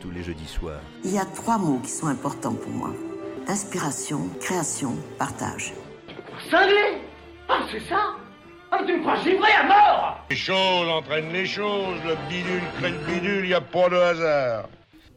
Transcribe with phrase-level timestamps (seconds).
[0.00, 0.80] Tous les jeudis soirs.
[1.04, 2.90] Il y a trois mots qui sont importants pour moi.
[3.46, 5.74] Inspiration, création, partage.
[6.50, 7.02] Cinglé
[7.48, 8.16] Ah c'est ça
[8.70, 12.90] Ah tu me crois givré à mort Les choses entraînent les choses, le bidule crée
[12.92, 14.68] le bidule, y a pas de hasard.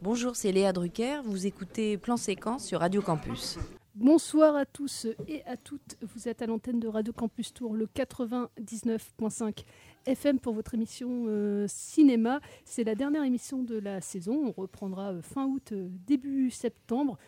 [0.02, 3.58] Bonjour, c'est Léa Drucker, vous écoutez Plan Séquence sur Radio Campus.
[3.94, 5.96] Bonsoir à tous et à toutes.
[6.02, 9.64] Vous êtes à l'antenne de Radio Campus Tour, le 99.5
[10.06, 12.40] FM pour votre émission euh, cinéma.
[12.64, 14.46] C'est la dernière émission de la saison.
[14.46, 17.18] On reprendra euh, fin août, euh, début septembre.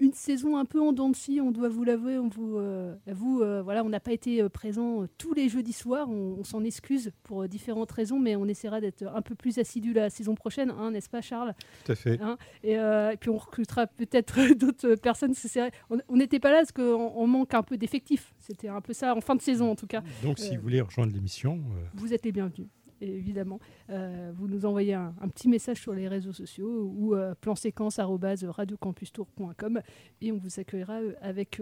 [0.00, 2.18] Une saison un peu en dents de scie, on doit vous l'avouer.
[2.18, 5.72] On vous, euh, avoue, euh, voilà, on n'a pas été euh, présent tous les jeudis
[5.72, 6.08] soirs.
[6.08, 9.92] On, on s'en excuse pour différentes raisons, mais on essaiera d'être un peu plus assidu
[9.92, 11.54] la saison prochaine, hein, n'est-ce pas, Charles?
[11.84, 12.20] Tout à fait.
[12.20, 15.32] Hein, et, euh, et puis on recrutera peut-être d'autres personnes.
[15.32, 15.72] vrai,
[16.08, 18.32] On n'était pas là parce qu'on on manque un peu d'effectifs.
[18.38, 20.02] C'était un peu ça en fin de saison en tout cas.
[20.22, 21.60] Donc, si vous voulez rejoindre l'émission,
[21.94, 22.68] vous êtes les bienvenus.
[23.00, 23.58] Évidemment,
[23.90, 29.80] Euh, vous nous envoyez un, un petit message sur les réseaux sociaux ou euh, planséquence@radiocampustour.com
[30.20, 31.60] et on vous accueillera euh, avec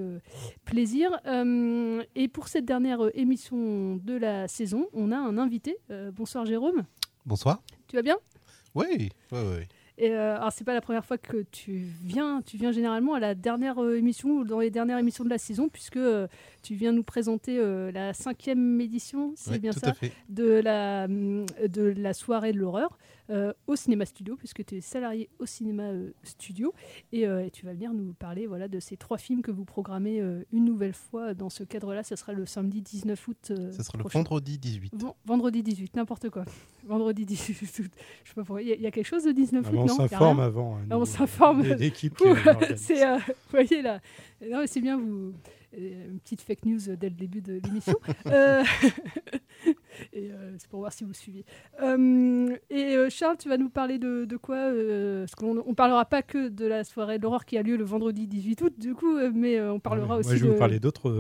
[0.65, 1.21] plaisir.
[2.15, 5.77] Et pour cette dernière émission de la saison, on a un invité.
[6.13, 6.85] Bonsoir Jérôme.
[7.25, 7.63] bonsoir.
[7.89, 8.17] Tu vas bien?
[8.75, 8.85] Oui,
[9.33, 9.67] oui, oui.
[9.99, 13.21] Et euh, alors c'est pas la première fois que tu viens, tu viens généralement à
[13.21, 16.27] la dernière euh, émission ou dans les dernières émissions de la saison puisque euh,
[16.63, 19.95] tu viens nous présenter euh, la cinquième édition, c'est Oui, bien ça,
[20.29, 22.99] la de la soirée de l'horreur
[23.31, 26.73] euh, au cinéma studio puisque tu es salarié au cinéma euh, studio
[27.13, 29.65] et, euh, et tu vas venir nous parler voilà de ces trois films que vous
[29.65, 30.19] programmez
[30.53, 32.03] une nouvelle fois dans ce cadre-là.
[32.03, 33.53] Ce sera le samedi 19 août.
[33.73, 34.95] Ça sera le vendredi 18.
[34.97, 36.45] Ven- vendredi 18, n'importe quoi.
[36.87, 37.91] Vendredi 18 août.
[38.25, 38.63] Je sais pas pourquoi.
[38.63, 40.41] Il y, a- il y a quelque chose de 19 Ah, août, mais on s'informe
[40.41, 40.77] avant.
[40.77, 41.63] hein, Ah, on s'informe.
[41.63, 42.35] L'équipe vous
[43.51, 44.01] voyez là.
[44.49, 45.33] Non, c'est bien, vous.
[45.77, 47.99] Euh, Une petite fake news dès le début de l'émission.
[48.27, 48.63] Euh,
[50.13, 51.45] et euh, c'est pour voir si vous suivez.
[51.83, 55.75] Euh, et euh, Charles, tu vas nous parler de, de quoi euh, Parce qu'on ne
[55.75, 58.75] parlera pas que de la soirée de l'horreur qui a lieu le vendredi 18 août,
[58.79, 60.53] du coup, mais euh, on parlera Ouais, aussi Moi, je vais de.
[60.55, 61.11] vous parler d'autres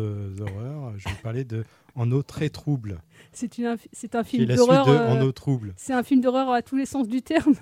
[0.40, 0.92] horreurs.
[0.98, 1.64] Je vais vous parler de
[1.94, 3.00] En eau très trouble,
[3.32, 5.10] C'est une inf- c'est un film la suite de d'horreur.
[5.10, 5.72] En eau trouble.
[5.76, 7.54] c'est un film d'horreur à tous les sens du terme.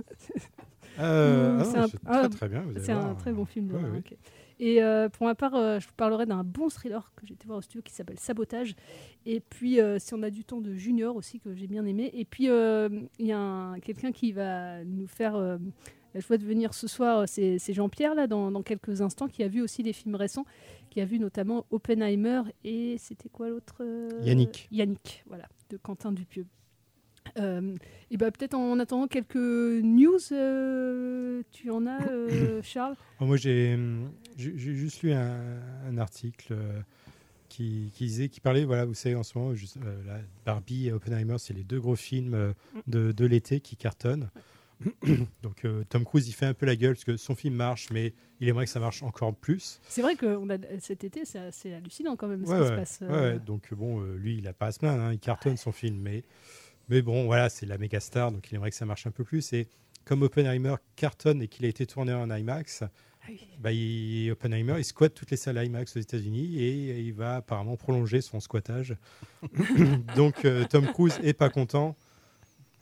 [0.99, 2.63] Euh, ah c'est non, un- c'est très très bien.
[2.63, 3.17] vous allez C'est un voir.
[3.17, 3.71] très bon film.
[3.73, 4.03] Ouais.
[4.61, 7.47] Et euh, pour ma part, euh, je vous parlerai d'un bon thriller que j'ai été
[7.47, 8.75] voir au studio qui s'appelle Sabotage.
[9.27, 12.11] Et puis, euh, si on a du temps de Junior aussi, que j'ai bien aimé.
[12.15, 16.73] Et puis, il y a un- quelqu'un qui va nous faire la joie de venir
[16.75, 17.25] ce soir.
[17.29, 20.45] C'est Jean-Pierre, là, dans, dans quelques instants, qui a vu aussi des films récents,
[20.91, 23.83] qui a vu notamment Oppenheimer et c'était quoi l'autre
[24.23, 24.69] Yannick.
[24.71, 26.47] Yannick, voilà, de Quentin Dupieux.
[27.39, 27.75] Euh,
[28.11, 32.97] et bah, peut-être en attendant quelques news, euh, tu en as, euh, Charles?
[33.21, 33.79] Oh, moi, j'ai
[34.37, 35.41] juste lu un,
[35.89, 36.55] un article
[37.49, 39.77] qui, qui disait, qui parlait, voilà, vous savez, en ce moment, juste,
[40.07, 42.55] là, Barbie et Oppenheimer, c'est les deux gros films
[42.87, 44.31] de, de l'été qui cartonnent.
[45.43, 47.89] Donc, euh, Tom Cruise, il fait un peu la gueule parce que son film marche,
[47.91, 49.81] mais il aimerait que ça marche encore plus.
[49.89, 52.63] C'est vrai que on a, cet été, c'est assez hallucinant quand même ce Ouais, qui
[52.63, 52.99] ouais, se passe.
[53.03, 53.39] euh, ouais.
[53.39, 55.97] Donc, bon, euh, lui, il a pas à se plaindre, hein, il cartonne son film,
[56.03, 56.25] mais,
[56.89, 59.25] mais bon, voilà, c'est la méga star, donc il aimerait que ça marche un peu
[59.25, 59.53] plus.
[59.53, 59.69] Et
[60.05, 62.85] comme Oppenheimer cartonne et qu'il a été tourné en IMAX,
[63.59, 67.77] bah, il- Oppenheimer, il squatte toutes les salles IMAX aux États-Unis et il va apparemment
[67.77, 68.97] prolonger son squattage.
[70.17, 71.97] Donc euh, Tom Cruise est pas content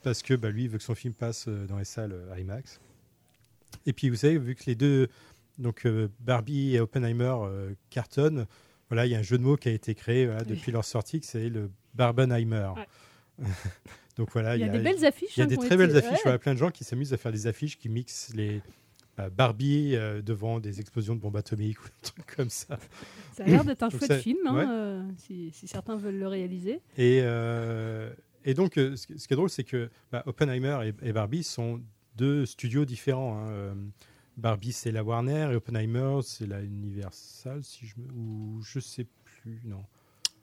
[0.03, 2.39] parce que bah, lui il veut que son film passe euh, dans les salles euh,
[2.41, 2.81] IMAX.
[3.87, 5.09] Et puis vous savez, vu que les deux,
[5.59, 8.47] donc euh, Barbie et Oppenheimer euh, cartonnent,
[8.89, 10.85] voilà, il y a un jeu de mots qui a été créé voilà, depuis leur
[10.85, 12.73] sortie, que c'est le Barbenheimer.
[14.17, 15.97] donc voilà, Il y a des belles affiches, Il y a hein, des très belles
[15.97, 16.13] affiches.
[16.13, 16.19] ouais.
[16.25, 18.61] Voilà, plein de gens qui s'amusent à faire des affiches qui mixent les
[19.19, 22.79] euh, Barbie euh, devant des explosions de bombes atomiques ou des trucs comme ça.
[23.35, 24.65] Ça a l'air d'être un chouette ça- film, hein, ouais.
[24.69, 26.81] euh, si, si certains veulent le réaliser.
[26.97, 28.13] Et, euh,
[28.45, 31.81] et donc, ce, qui- est drôle, c'est que bah, Oppenheimer et, et Barbie sont
[32.17, 33.39] deux studios différents.
[33.39, 33.75] hein.
[34.39, 38.11] Barbie, c'est la Warner et Oppenheimer, c'est la Universal, si je me...
[38.15, 39.85] ou je sais plus, non.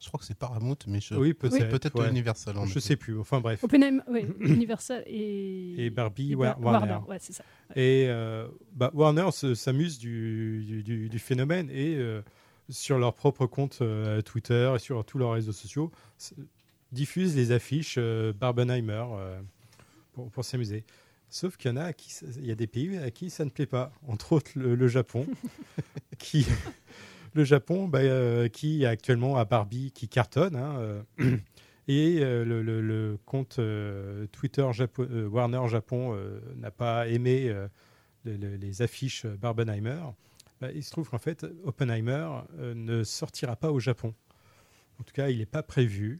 [0.01, 1.13] Je crois que c'est Paramount, mais je...
[1.15, 2.09] oui, peut-être, peut-être ouais.
[2.09, 2.57] Universal.
[2.57, 2.79] en Je effet.
[2.79, 3.19] sais plus.
[3.19, 3.63] Enfin bref.
[4.07, 5.85] Oui, Universal et.
[5.85, 6.63] Et Barbie, et Warner.
[6.65, 7.43] Warner, ouais, c'est ça.
[7.75, 12.21] Et euh, bah, Warner se- s'amuse du, du, du- du phénomène et euh,
[12.69, 15.91] sur leur propre compte euh, Twitter et sur tous leurs réseaux sociaux
[16.91, 19.41] diffusent les affiches euh, Barbenheimer euh,
[20.13, 20.85] pour, pour s'amuser.
[21.29, 23.43] Sauf qu'il y en a à qui il y a des pays à qui ça
[23.45, 25.27] ne plaît pas, entre autres le, le Japon,
[26.17, 26.47] qui
[27.33, 31.01] le Japon bah, euh, qui actuellement a Barbie qui cartonne hein, euh,
[31.87, 33.59] et euh, le, compte
[34.31, 34.67] Twitter
[35.31, 36.17] Warner Japon
[36.55, 37.53] n'a pas aimé
[38.25, 40.01] le- le- les affiches Barbenheimer.
[40.61, 42.27] Bah, il se trouve qu'en fait Oppenheimer
[42.57, 44.13] ne sortira pas au Japon.
[44.99, 46.19] En tout cas, il n'est pas prévu.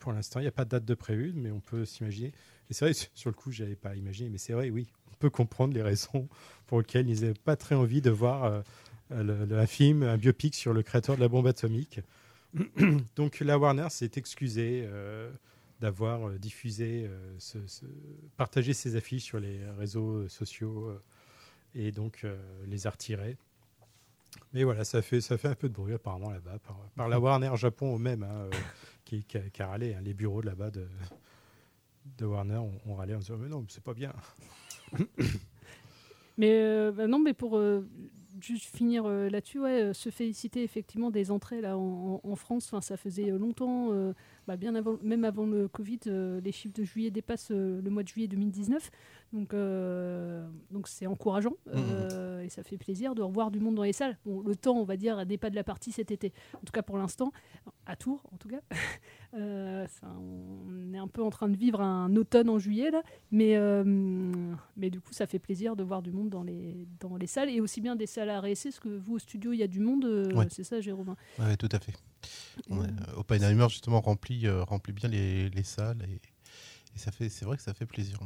[0.00, 2.32] pour l'instant, il n'y a pas de date de prévue, mais on peut s'imaginer.
[2.70, 5.30] C'est vrai, sur le coup, je n'avais pas imaginé, mais c'est vrai, oui, on peut
[5.30, 6.28] comprendre les raisons
[6.66, 8.62] pour lesquelles ils n'avaient pas très envie de voir
[9.22, 12.00] le- un film, un biopic sur le créateur de la bombe atomique.
[13.16, 15.30] Donc la Warner s'est excusée euh,
[15.80, 17.38] d'avoir euh, diffusé, euh,
[18.36, 21.02] partagé ses affiches sur les réseaux sociaux euh,
[21.74, 22.36] et donc euh,
[22.66, 23.36] les a retirées.
[24.52, 26.58] Mais voilà, ça fait, ça fait un peu de bruit apparemment là-bas,
[26.96, 28.50] par, la Warner Japon eux-mêmes, hein, euh,
[29.04, 29.94] qui, a, qui râlé.
[29.94, 30.00] hein.
[30.02, 30.86] les bureaux de là-bas de,
[32.24, 34.12] Warner ont, râlé en disant Mais non, c'est pas bien.
[36.38, 37.86] Mais euh, bah non, mais pour euh,
[38.40, 42.74] juste finir euh, là-dessus, euh, se féliciter effectivement des entrées là en, France.
[42.80, 43.90] Ça faisait euh, longtemps,
[44.46, 48.08] bah, bien avant, même avant le Covid, les chiffres de juillet dépassent le mois de
[48.08, 48.90] juillet 2019.
[49.32, 53.82] Donc, euh, donc c'est encourageant euh, et ça fait plaisir de revoir du monde dans
[53.82, 54.18] les salles.
[54.26, 56.34] Bon, le temps, on va dire, n'est pas de la partie cet été.
[56.54, 57.32] En tout cas pour l'instant,
[57.86, 58.60] à Tours, en tout cas.
[59.34, 63.02] Euh, ça, on est un peu en train de vivre un automne en juillet là,
[63.30, 63.56] mais
[64.76, 67.48] mais du coup ça fait plaisir de voir du monde dans les dans les salles
[67.48, 69.66] et aussi bien des salles à RSC, parce que vous au studio il y a
[69.68, 70.46] du monde, Ouais.
[70.50, 71.14] c'est ça Jérôme?
[71.38, 71.94] Ouais, tout à fait.
[72.68, 76.16] On est- Oppenheimer justement remplit, remplit bien les, les salles et,
[76.94, 78.18] et ça fait, c'est vrai que ça fait plaisir.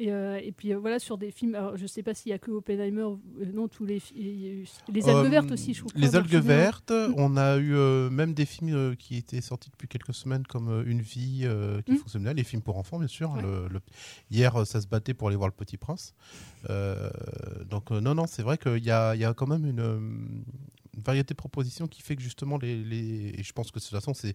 [0.00, 2.32] Et, euh, et puis euh, voilà sur des films, alors je sais pas s'il y
[2.32, 3.16] a que Oppenheimer, euh,
[3.52, 5.92] non tous les fi- il y a eu- les algues vertes aussi, je crois.
[5.94, 7.74] Les algues vertes, on a eu
[8.10, 11.46] même des films qui étaient sortis depuis quelques semaines comme Une vie
[11.86, 11.96] qui Mm.
[11.98, 13.30] fonctionne bien, les films pour enfants bien sûr.
[13.32, 13.42] Ouais.
[13.42, 13.80] Le- le-
[14.32, 16.12] Hier, ça se battait pour aller voir Le Petit Prince.
[17.70, 20.44] Donc non, non, c'est vrai qu'il y a, y a quand même une
[21.04, 23.92] variété de propositions qui fait que justement les, les- et je pense que de toute
[23.92, 24.34] façon c'est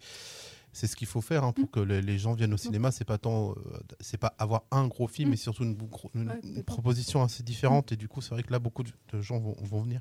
[0.71, 1.69] c'est ce qu'il faut faire hein, pour Mm.
[1.71, 2.91] que les, gens viennent au cinéma.
[2.91, 3.55] C'est pas tant, euh,
[4.01, 5.31] c'est pas avoir un gros film, Mm.
[5.31, 6.63] mais surtout une, gro- une- Ouais, une complètement.
[6.63, 7.91] proposition assez différente.
[7.91, 8.91] Et du coup, c'est vrai que là, beaucoup de,
[9.21, 9.99] gens vont, vont venir.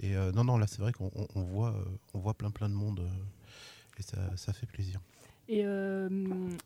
[0.00, 2.50] Et euh, non, non, là, c'est vrai qu'on on- on voit, euh, on voit plein,
[2.50, 3.08] plein de monde.
[3.98, 5.00] et ça, ça fait plaisir.
[5.52, 6.08] Et, euh,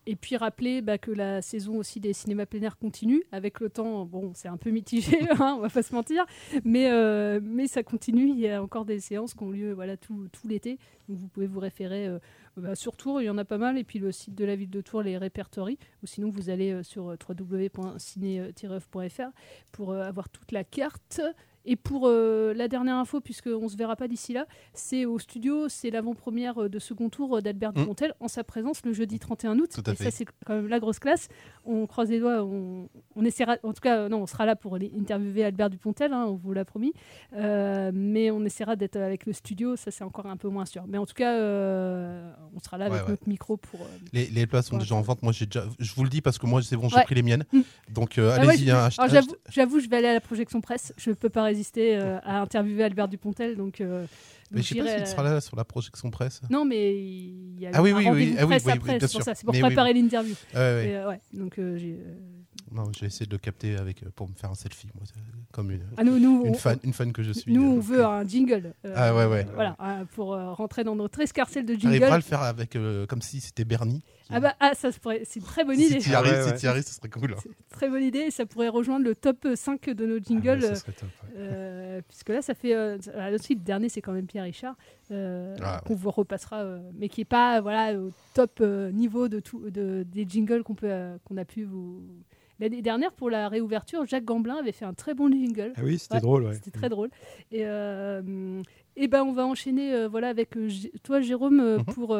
[0.06, 3.24] et puis rappeler bah, que la saison aussi des cinémas plein continue.
[3.32, 6.24] Avec le temps, bon, c'est un peu mitigé, hein, on va pas se mentir,
[6.62, 8.28] mais, euh, mais ça continue.
[8.28, 10.78] Il y a encore des séances qui ont lieu voilà, tout, tout l'été.
[11.08, 12.20] Donc vous pouvez vous référer euh,
[12.56, 13.76] bah, sur Tours, il y en a pas mal.
[13.76, 15.80] Et puis le site de la ville de Tours les répertorie.
[16.04, 19.30] Ou sinon, vous allez sur www.ciné-oeuf.fr
[19.72, 21.20] pour avoir toute la carte.
[21.66, 25.18] Et pour euh, la dernière info, puisqu'on ne se verra pas d'ici là, c'est au
[25.18, 27.80] studio, c'est l'avant-première euh, de second tour euh, d'Albert Mm.
[27.80, 29.70] Dupontel en sa présence le jeudi 31 août.
[29.74, 30.04] Tout à et fait.
[30.04, 31.28] ça, c'est quand même la grosse classe.
[31.68, 34.76] On croise les doigts, on, on essaiera, en tout cas, non, on sera là pour
[34.76, 36.92] interviewer Albert Dupontel, hein, on vous l'a promis.
[37.34, 40.84] Euh, mais on essaiera d'être avec le studio, ça c'est encore un peu moins sûr.
[40.86, 43.10] Mais en tout cas, euh, on sera là Ouais, avec ouais.
[43.10, 43.80] notre micro pour.
[43.80, 45.22] euh, Les, les places sont déjà en vente.
[45.22, 47.04] Moi, j'ai déjà, je vous le dis parce que moi, c'est bon, j'ai Ouais.
[47.04, 47.44] pris les miennes.
[47.52, 47.60] Mm.
[47.92, 48.66] Donc, Ah allez-y.
[48.66, 48.88] je- hein,
[49.48, 50.92] j'avoue, je vais aller à la projection presse.
[50.96, 53.82] Je peux pas résister à interviewer Albert Dupontel, donc.
[54.46, 56.40] Euh, Mais je sais pas s'il sera là sur la projection presse.
[56.50, 58.92] Non, mais il y a Ah oui, un oui, oui, ah oui, presse oui, après,
[58.94, 60.02] oui, bien c'est pour ça, c'est pour oui, préparer oui.
[60.02, 60.34] l'interview.
[60.54, 61.92] Euh, donc euh, j'ai.
[61.94, 62.14] euh,
[62.76, 65.20] Non, j'ai essayé de le capter avec, euh, pour me faire un selfie, moi, euh,
[65.50, 67.52] comme une, Ah, nous- nous, une, on- fan, une fan que je suis.
[67.52, 67.76] Nous, euh.
[67.76, 68.74] on veut un jingle.
[68.84, 69.46] euh, Ah ouais, ouais.
[69.54, 72.12] Voilà, euh, pour euh, rentrer dans notre escarcelle de T'arriveras jingle.
[72.12, 74.02] à le faire avec, euh, comme si c'était Bernie.
[74.28, 75.98] Ah bah ah, ça se pourrait- c'est une très bonne Si idée.
[76.00, 77.32] tu arrives, si tu arrives, ce serait cool.
[77.32, 77.50] hein.
[77.70, 80.48] Très bonne idée et ça pourrait rejoindre le top 5 de nos jingles.
[80.64, 82.74] Ah ouais, ça serait top, euh, puisque là, ça fait.
[82.74, 84.74] Euh, ah, aussi, le dernier, c'est quand même Pierre Richard,
[85.12, 89.28] euh, Ah, qu'on vous repassera, euh, mais qui n'est pas voilà, au top euh, niveau
[89.28, 92.02] de tout, de, des jingles qu'on peut, euh, qu'on a pu vous.
[92.58, 95.72] L'année dernière, pour la réouverture, Jacques Gamblin avait fait un très bon jingle.
[95.76, 96.54] Ah oui, c'était drôle, ouais.
[96.54, 97.10] C'était très drôle.
[97.52, 98.62] Et, euh,
[98.96, 100.68] et ben, on va enchaîner euh, voilà, avec euh,
[101.02, 101.84] toi, Jérôme, Mhm.
[101.84, 102.16] pour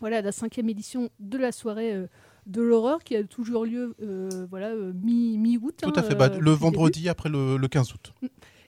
[0.00, 2.06] voilà, la cinquième édition de la soirée
[2.46, 5.76] de l'horreur qui a toujours lieu euh, voilà, mi- mi-août.
[5.82, 6.14] Tout hein, à fait.
[6.16, 6.56] Bah, euh, le début.
[6.56, 8.12] vendredi après le, le 15 août.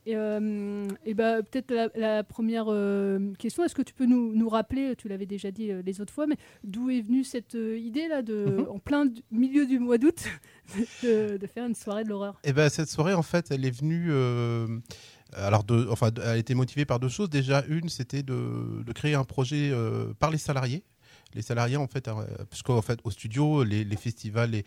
[0.06, 4.34] Et, euh, et bah, peut-être la, la première euh, question, est-ce que tu peux nous,
[4.34, 7.54] nous rappeler, tu l'avais déjà dit euh, les autres fois, mais d'où est venue cette
[7.54, 8.66] euh, idée là, de, Mhm.
[8.68, 10.24] en plein du- milieu du mois d'août,
[11.02, 12.38] de, de faire une soirée de l'horreur?
[12.44, 14.12] Et ben cette soirée en fait, elle est venue.
[15.32, 17.30] alors, de, enfin, elle a été motivée par deux choses.
[17.30, 19.72] Déjà, une, c'était de, de créer un projet
[20.20, 20.84] par les salariés.
[21.34, 24.62] Les salariés, en fait, euh, puisqu'en fait, au studio, les, festivals,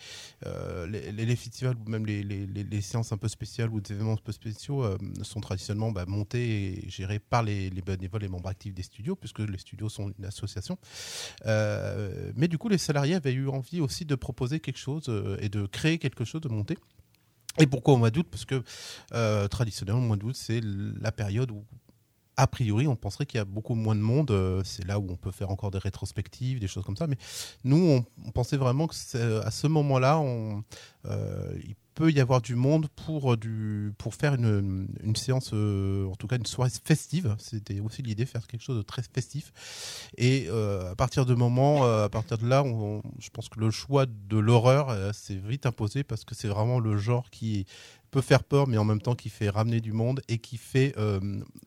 [0.45, 4.17] euh, les, les- festivals ou même les, séances un peu spéciales ou des événements un
[4.17, 8.49] peu spéciaux euh, sont traditionnellement bah, montés et gérés par les, les bénévoles et membres
[8.49, 10.77] actifs des studios, puisque les studios sont une association.
[11.45, 15.09] Euh, mais du coup, les salariés avaient eu envie aussi de proposer quelque chose
[15.39, 16.77] et de créer quelque chose, de monter.
[17.59, 18.27] Et pourquoi au mois d'août?
[18.29, 18.61] Parce que
[19.47, 21.63] traditionnellement, le mois d'août, c'est la période où,
[22.37, 24.31] a priori, on penserait qu'il y a beaucoup moins de monde.
[24.31, 27.07] euh, c'est là où on peut faire encore des rétrospectives, des choses comme ça.
[27.07, 27.17] Mais
[27.63, 30.21] nous, on, pensait vraiment que à ce moment-là,
[31.05, 36.37] euh, il peut y avoir du monde pour, euh, faire une, séance, en tout cas
[36.37, 37.35] une soirée festive.
[37.39, 39.51] C'était aussi l'idée, faire quelque chose de très festif.
[40.15, 42.63] Et à partir de moment, à partir de là,
[43.17, 46.97] je pense que le choix de l'horreur s'est vite imposé parce que c'est vraiment le
[46.97, 47.65] genre qui
[48.11, 50.93] peut faire peur, mais en même temps qui fait ramener du monde et qui fait
[50.97, 51.19] euh,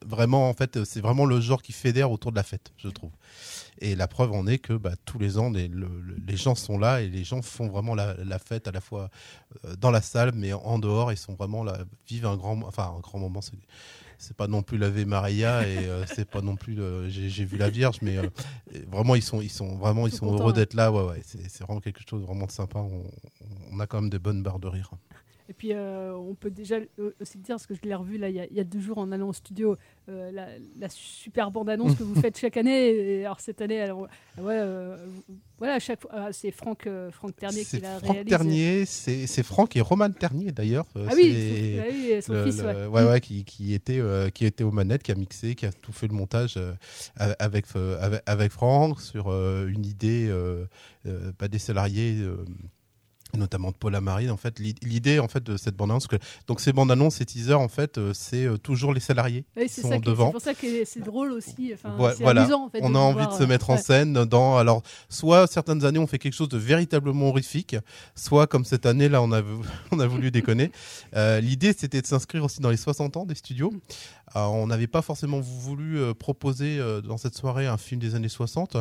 [0.05, 3.11] vraiment, en fait, c'est vraiment le genre qui fédère autour de la fête, je trouve.
[3.81, 6.55] Et la preuve en est que bah, tous les ans, les, le- le- les gens
[6.55, 9.11] sont là et les gens font vraiment la, la fête à la fois
[9.65, 11.79] euh, dans la salle, mais en dehors, ils sont vraiment là,
[12.09, 13.41] vivent un grand, enfin un grand moment.
[13.41, 13.53] C'est,
[14.19, 17.45] c'est pas non plus l'Ave Maria et euh, c'est pas non plus le- j'ai, j'ai
[17.45, 18.29] vu la Vierge, mais euh,
[18.91, 20.93] vraiment ils sont, ils sont vraiment, ils sont heureux contents, d'être là.
[20.93, 22.79] Ouais, ouais, c'est, c'est vraiment quelque chose de vraiment sympa.
[22.81, 23.05] On,
[23.73, 24.91] on a quand même des bonnes barres de rire.
[25.51, 28.29] Et puis, euh, on peut déjà euh, aussi dire, parce que je l'ai revu là,
[28.29, 29.77] il, y a, il y a deux jours en allant au studio,
[30.09, 30.47] euh, la,
[30.79, 32.91] la super bande-annonce que vous faites chaque année.
[32.91, 34.07] Et alors, cette année, alors, ouais,
[34.61, 34.97] euh,
[35.59, 38.31] voilà, à chaque fois, ah, c'est Franck, Franck Ternier qui l'a Franck réalisé.
[38.37, 40.87] Ternier, c'est, Franck et Roman Ternier d'ailleurs.
[40.95, 42.87] Ah oui, son- ah oui, son le- fils, le- ouais.
[42.87, 44.01] ouais, ouais, qui, qui était,
[44.33, 46.61] qui était aux manettes, qui a mixé, qui a tout fait le montage
[47.17, 47.67] avec,
[48.01, 49.31] avec, avec Franck sur
[49.67, 50.33] une idée,
[51.39, 52.19] pas des salariés.
[53.37, 56.17] Notamment de Paul Amarine en fait l'i- l'idée en fait de cette bande annonce que
[56.47, 59.67] donc ces bandes annonces ces teasers en fait euh, c'est euh, toujours les salariés Oui,
[59.67, 61.73] qui sont ça devant c'est pour ça que c'est drôle aussi.
[61.75, 63.81] Enfin, voilà, amusant, en fait, on a envie voir, de se euh, mettre en ouais.
[63.83, 64.57] scène dans.
[64.57, 67.77] Alors, soit certaines années on fait quelque chose de véritablement horrifique,
[68.15, 69.43] soit comme cette année là on a,
[69.93, 70.71] on a voulu déconner.
[71.17, 73.73] Euh, L'idée c'était de s'inscrire aussi dans les 60 ans des studios.
[74.33, 78.15] Alors, on n'avait pas forcément voulu euh, proposer euh, dans cette soirée un film des
[78.15, 78.77] années 60.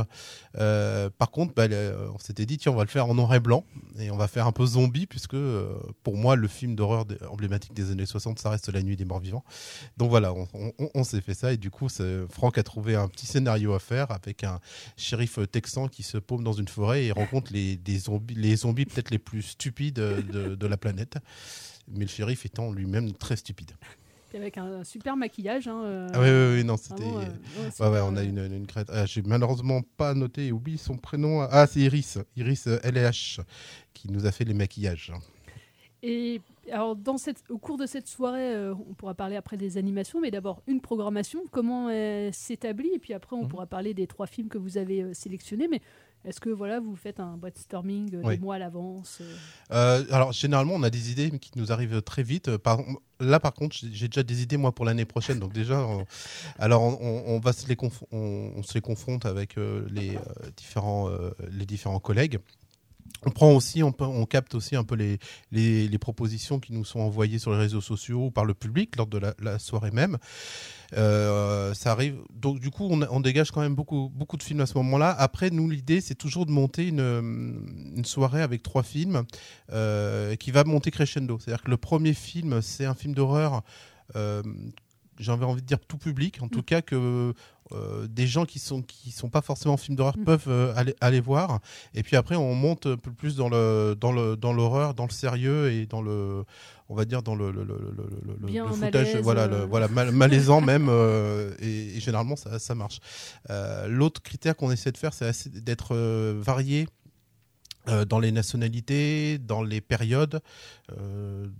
[0.57, 1.65] Euh, par contre, bah,
[2.13, 3.63] on s'était dit tiens on va le faire en noir et blanc
[3.99, 7.73] et on va faire un peu zombie puisque euh, pour moi le film d'horreur emblématique
[7.73, 9.43] des années 60 ça reste La Nuit des Morts Vivants.
[9.97, 11.87] Donc voilà, on, s'est fait ça et du coup,
[12.29, 14.59] Franck a trouvé un petit scénario à faire avec un
[14.97, 19.11] shérif texan qui se paume dans une forêt et rencontre les, zombies, les zombies peut-être
[19.11, 21.17] les plus stupides de, de la planète.
[21.87, 23.71] Mais le shérif étant lui-même très stupide.
[24.29, 25.67] Puis avec un super maquillage.
[25.67, 27.03] Hein, euh, Ah oui, oui, oui, non, c'était.
[27.03, 28.87] vraiment, euh, Ouais, ouais, ouais, super, on a euh, une, une crête.
[28.91, 31.41] Ah, J'ai malheureusement pas noté et oublié son prénom.
[31.49, 32.19] Ah, c'est Iris.
[32.35, 33.41] Iris euh, LH
[33.93, 35.11] qui nous a fait les maquillages.
[36.01, 36.39] Et
[36.71, 40.21] alors, dans cette, au cours de cette soirée, euh, on pourra parler après des animations,
[40.21, 43.43] mais d'abord une programmation, comment elle s'établit, et puis après Mhm.
[43.43, 45.67] on pourra parler des trois films que vous avez euh, sélectionnés.
[45.67, 45.81] Mais
[46.25, 48.35] est-ce que voilà, vous faites un brainstorming euh, Oui.
[48.35, 49.35] des mois à l'avance euh,
[49.71, 52.57] Euh, alors généralement on a des idées qui nous arrivent très vite.
[52.57, 52.79] Par,
[53.19, 55.39] là par contre j'ai déjà des idées moi pour l'année prochaine.
[55.39, 56.05] Donc déjà, on-
[56.57, 57.77] alors on, va se les
[58.11, 58.19] on,
[58.57, 59.55] on se les confronte avec
[59.89, 60.17] les
[60.57, 61.09] différents
[61.51, 62.39] les différents collègues.
[63.25, 65.19] On prend aussi, on, peut- on capte aussi un peu les,
[65.51, 68.95] les, les propositions qui nous sont envoyées sur les réseaux sociaux ou par le public
[68.95, 70.17] lors de la, la soirée même.
[70.97, 72.17] Euh, ça arrive.
[72.33, 75.11] Donc du coup, on, on dégage quand même beaucoup, beaucoup de films à ce moment-là.
[75.11, 79.23] Après, nous, l'idée, c'est toujours de monter une, une soirée avec trois films
[79.71, 81.37] euh, qui va monter crescendo.
[81.39, 83.63] C'est-à-dire que le premier film, c'est un film d'horreur.
[84.15, 84.41] euh,
[85.19, 87.33] j'avais envie de dire tout public, en tout cas que
[87.71, 91.19] euh, des gens qui sont qui sont pas forcément films d'horreur peuvent euh, aller, aller
[91.19, 91.59] voir.
[91.93, 95.05] Et puis après, on monte un peu plus dans le dans le dans l'horreur, dans
[95.05, 96.43] le sérieux et dans le
[96.89, 98.09] on va dire dans le le, le, le-
[98.39, 99.59] le- Bien le footage, malaise, voilà, euh.
[99.61, 100.87] le, voilà mal- malaisant même.
[100.89, 102.99] euh, et, et généralement, ça, ça marche.
[103.87, 105.95] L'autre critère qu'on essaie de faire, c'est d'être
[106.39, 106.87] varié
[108.07, 110.41] dans les nationalités, dans les périodes,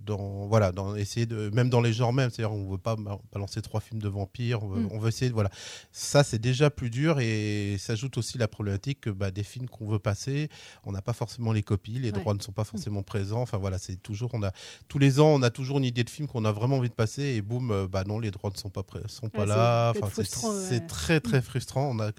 [0.04, 3.18] dans voilà, dans essayer de même dans les genres même, c'est-à-dire on veut pas ba-
[3.32, 4.88] balancer trois films de vampires, on veut, Mm.
[4.92, 5.50] on veut essayer de voilà,
[5.92, 9.86] ça c'est déjà plus dur et s'ajoute aussi la problématique que bah, des films qu'on
[9.88, 10.48] veut passer,
[10.84, 12.18] on n'a pas forcément les copies, les Ouais.
[12.20, 14.52] droits ne sont pas forcément présents, enfin voilà, c'est toujours on a
[14.88, 16.94] tous les ans on a toujours une idée de film qu'on a vraiment envie de
[16.94, 19.92] passer et boum, euh, bah non les droits ne sont pas sont pas Ouais, là,
[19.96, 20.64] enfin c'est ouais.
[20.68, 22.10] c'est très très frustrant, on a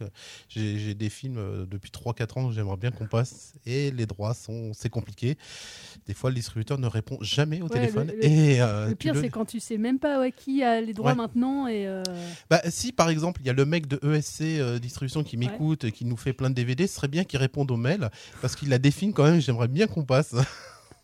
[0.49, 4.05] j'ai des films euh, depuis 3 4 ans que j'aimerais bien qu'on passe et les
[4.05, 5.37] droits sont, c'est compliqué.
[6.07, 8.11] Des fois, le distributeur ne répond jamais au Ouais, téléphone.
[8.15, 10.93] le, et euh, le pire, c'est quand tu sais même pas ouais, qui a les
[10.93, 11.15] droits Ouais.
[11.17, 11.67] maintenant.
[11.67, 12.03] Et, euh,
[12.49, 15.91] Bah, si par exemple il y a le mec de ESC euh, Distribution qui m'écoute
[15.91, 18.09] qui nous fait plein de DVD, ce serait bien qu'il réponde aux mails
[18.41, 19.39] parce qu'il la défine quand même.
[19.41, 20.35] J'aimerais bien qu'on passe.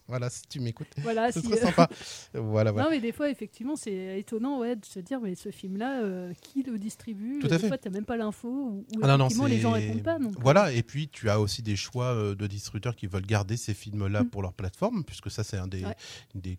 [0.07, 1.89] Voilà, si tu m'écoutes, Voilà, ce si, serait euh, sympa.
[2.33, 2.85] voilà, voilà.
[2.85, 6.33] Non, mais des fois, effectivement, c'est étonnant ouais, de se dire, mais ce film-là, euh,
[6.41, 7.39] qui le distribue?
[7.39, 7.67] Tout à Des fait.
[7.67, 8.47] fois, tu n'as même pas l'info.
[8.49, 10.19] Ou, ou Ah non, les gens c'est- répondent pas.
[10.19, 13.57] donc, euh, Voilà, et puis tu as aussi des choix de distributeurs qui veulent garder
[13.57, 14.29] ces films-là Mm.
[14.29, 15.95] pour leur plateforme, puisque ça, c'est un des, Ouais.
[16.35, 16.57] des-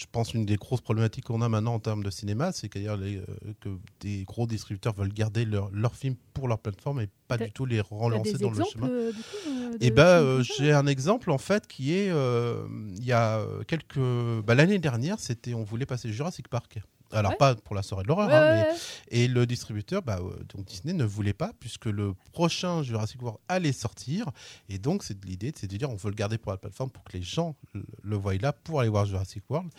[0.00, 2.86] je pense, une des grosses problématiques qu'on a maintenant en termes de cinéma, c'est les,
[2.86, 3.22] euh,
[3.60, 3.68] que
[4.00, 7.82] des gros distributeurs veulent garder leurs films pour leur plateforme et pas du tout les
[7.82, 8.86] relancer dans le exemples, schéma.
[8.86, 9.12] euh,
[9.48, 13.98] euh, Et comme ça j'ai un exemple en fait qui est il y a quelques
[14.44, 16.80] bah, l'année dernière, c'était on voulait passer Jurassic Park.
[17.12, 17.36] Alors Ouais.
[17.38, 18.68] pas pour la soirée de l'horreur, Ouais, hein, ouais,
[19.10, 23.20] mais- et le distributeur, bah, euh, donc Disney ne voulait pas puisque le prochain Jurassic
[23.22, 24.30] World allait sortir
[24.68, 27.02] et donc c'est l'idée, c'est de dire on veut le garder pour la plateforme pour
[27.04, 29.70] que les gens le, le voient là pour aller voir Jurassic World.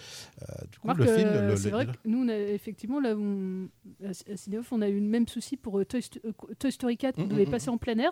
[0.41, 3.15] Euh, du coup, le film, euh, c'est le- vrai que nous, on a, effectivement, là,
[3.17, 3.69] on,
[4.05, 6.19] à Cinéoff, on a eu le même souci pour euh, Toy, Sto-
[6.59, 8.11] Toy Story 4, Mm, on devait mm, passer en plein air.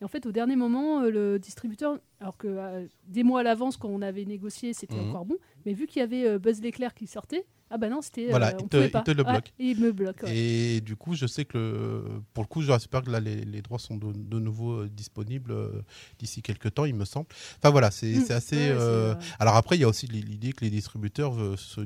[0.00, 3.88] Et en fait, au dernier moment, le distributeur, alors que des mois à l'avance, quand
[3.88, 7.46] on avait négocié, c'était encore bon, mais vu qu'il y avait Buzz l'éclair qui sortait,
[7.70, 8.28] ah bah non, c'était.
[8.30, 9.52] Voilà, euh, on il te- il te le Ouais, bloque.
[9.58, 10.22] il me bloque.
[10.22, 10.36] ouais.
[10.36, 13.62] Et du coup, je sais que le- pour le coup, Jurassic Park, là, les, les
[13.62, 15.82] droits sont de, de nouveau euh, disponibles euh,
[16.18, 17.26] d'ici quelques temps, il me semble.
[17.58, 18.32] Enfin voilà, c'est Mm.
[18.32, 18.56] assez.
[18.56, 21.80] Ouais, euh, Alors après, il y a aussi l'idée que les distributeurs se,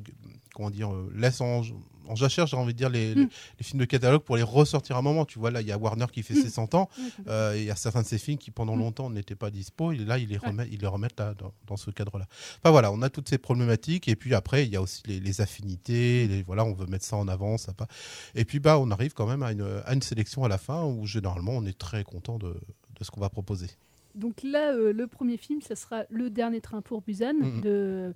[0.54, 1.62] comment dire, laissent en,
[2.10, 3.18] en jachère, j'ai envie de dire, les, Mm.
[3.18, 3.24] les-
[3.58, 5.24] les films de catalogue pour les ressortir un moment.
[5.24, 6.42] Tu vois, là, il y a Warner qui fait Mm.
[6.42, 6.88] ses 100 ans.
[6.98, 7.04] Ouais.
[7.28, 8.80] Euh, Il y a certains de ces films qui, pendant Mm.
[8.80, 9.92] longtemps, n'étaient pas dispo.
[9.92, 10.48] Et là, ils les Ouais.
[10.48, 12.26] remettent, ils les remettent là, dans, dans ce cadre-là.
[12.58, 14.08] Enfin voilà, on a toutes ces problématiques.
[14.08, 16.26] Et puis après, il y a aussi les, les affinités.
[16.28, 17.86] les- voilà, on veut mettre ça en avant, ça pas.
[18.34, 20.84] Et puis bah, on arrive quand même à une, à une sélection à la fin
[20.84, 23.68] où généralement, on est très content de, de ce qu'on va proposer.
[24.14, 28.12] Donc là, euh, le premier film, ça sera Le dernier train pour Busan de,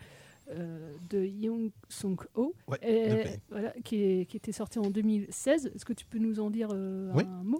[0.50, 1.70] euh, de Young
[2.68, 3.40] Ouais, et- de paix.
[3.50, 5.70] voilà, qui, est- qui était sorti en 2016.
[5.74, 7.24] Est-ce que tu peux nous en dire euh, Oui.
[7.24, 7.58] un mot?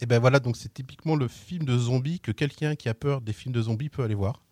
[0.00, 3.20] Et ben voilà, donc c'est typiquement le film de zombies que quelqu'un qui a peur
[3.20, 4.42] des films de zombies peut aller voir.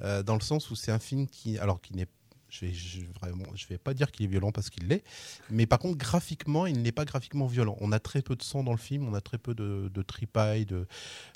[0.00, 2.06] Euh, dans le sens où c'est un film qui, alors qui n'est
[2.50, 5.04] je vais, je, vraiment, je vais pas dire qu'il est violent parce qu'il l'est,
[5.50, 7.76] mais par contre graphiquement, il n'est pas graphiquement violent.
[7.82, 10.02] On a très peu de sang dans le film, on a très peu de, de
[10.02, 10.86] tripailles, de,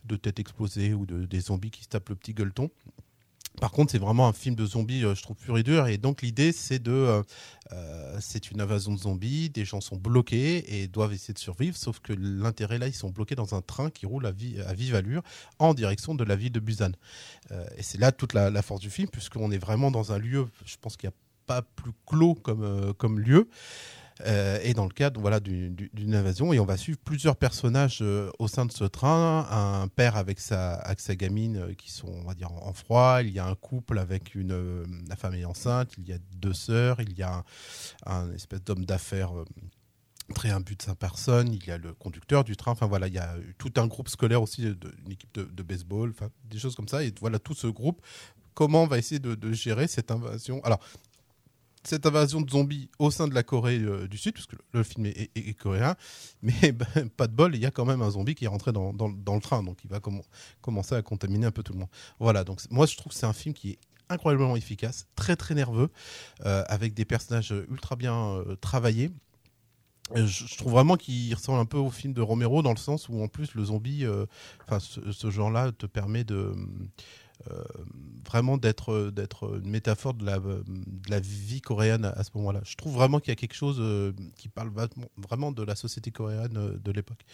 [0.06, 2.70] de têtes explosées ou de, des zombies qui se tapent le petit gueuleton.
[3.60, 5.86] Par contre, c'est vraiment un film de zombies, euh, je trouve pur et dur.
[5.86, 7.22] Et donc l'idée, c'est de, euh,
[7.72, 9.50] euh, c'est une invasion de zombies.
[9.50, 11.76] Des gens sont bloqués et doivent essayer de survivre.
[11.76, 14.72] Sauf que l'intérêt là, ils sont bloqués dans un train qui roule à, vi- à
[14.72, 15.22] vive allure
[15.58, 16.92] en direction de la ville de Busan.
[17.76, 20.46] Et c'est là toute la, force du film, puisqu'on est vraiment dans un lieu.
[20.64, 23.48] Je pense qu'il n'y a pas plus clos comme lieu.
[24.20, 27.36] Euh, et dans le cadre voilà, du- du- d'une invasion, et on va suivre plusieurs
[27.36, 29.46] personnages euh, au sein de ce train.
[29.50, 33.22] Un père avec sa, avec sa gamine euh, qui sont, on va dire, en, froid.
[33.22, 35.92] Il y a un couple avec une, la femme est enceinte.
[35.98, 37.00] Il y a deux sœurs.
[37.00, 37.44] Il y a
[38.06, 39.32] un, espèce d'homme d'affaires.
[40.34, 43.14] très imbu de sa personne, il y a le conducteur du train, enfin voilà, il
[43.14, 46.88] y a tout un groupe scolaire aussi, une équipe de, de baseball, des choses comme
[46.88, 48.00] ça, et voilà tout ce groupe,
[48.54, 50.62] comment on va essayer de, de gérer cette invasion?
[50.64, 50.80] Alors,
[51.84, 54.82] cette invasion de zombies au sein de la Corée euh, du Sud, puisque le, le
[54.82, 55.96] film est, coréen,
[56.42, 58.72] mais ben, pas de bol, il y a quand même un zombie qui est rentré
[58.72, 60.24] dans, le train, donc il va commen-
[60.60, 61.88] commencer à contaminer un peu tout le monde.
[62.18, 65.54] Voilà, donc moi je trouve que c'est un film qui est incroyablement efficace, très très
[65.54, 65.90] nerveux,
[66.44, 69.10] euh, avec des personnages ultra bien euh, travaillés.
[70.14, 73.22] Je, trouve vraiment qu'il ressemble un peu au film de Romero dans le sens où
[73.22, 74.04] en plus le zombie,
[74.66, 76.52] enfin ce, genre-là te permet de
[78.24, 82.60] vraiment d'être d'être une métaphore de la, vie coréenne à, ce moment-là.
[82.64, 84.70] Je trouve vraiment qu'il y a quelque chose euh, qui parle
[85.16, 87.24] vraiment de la société coréenne euh, de l'époque.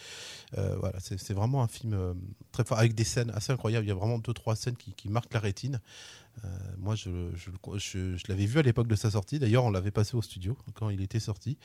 [0.57, 2.13] Euh, voilà, c'est vraiment un film euh,
[2.51, 3.85] très fort avec des scènes assez incroyables.
[3.85, 5.79] Il y a vraiment deux trois scènes qui marquent la rétine.
[6.45, 9.39] Euh, moi, je, je, le- je- je l'avais vu à l'époque de sa sortie.
[9.39, 11.57] D'ailleurs, on l'avait passé au studio quand il était sorti.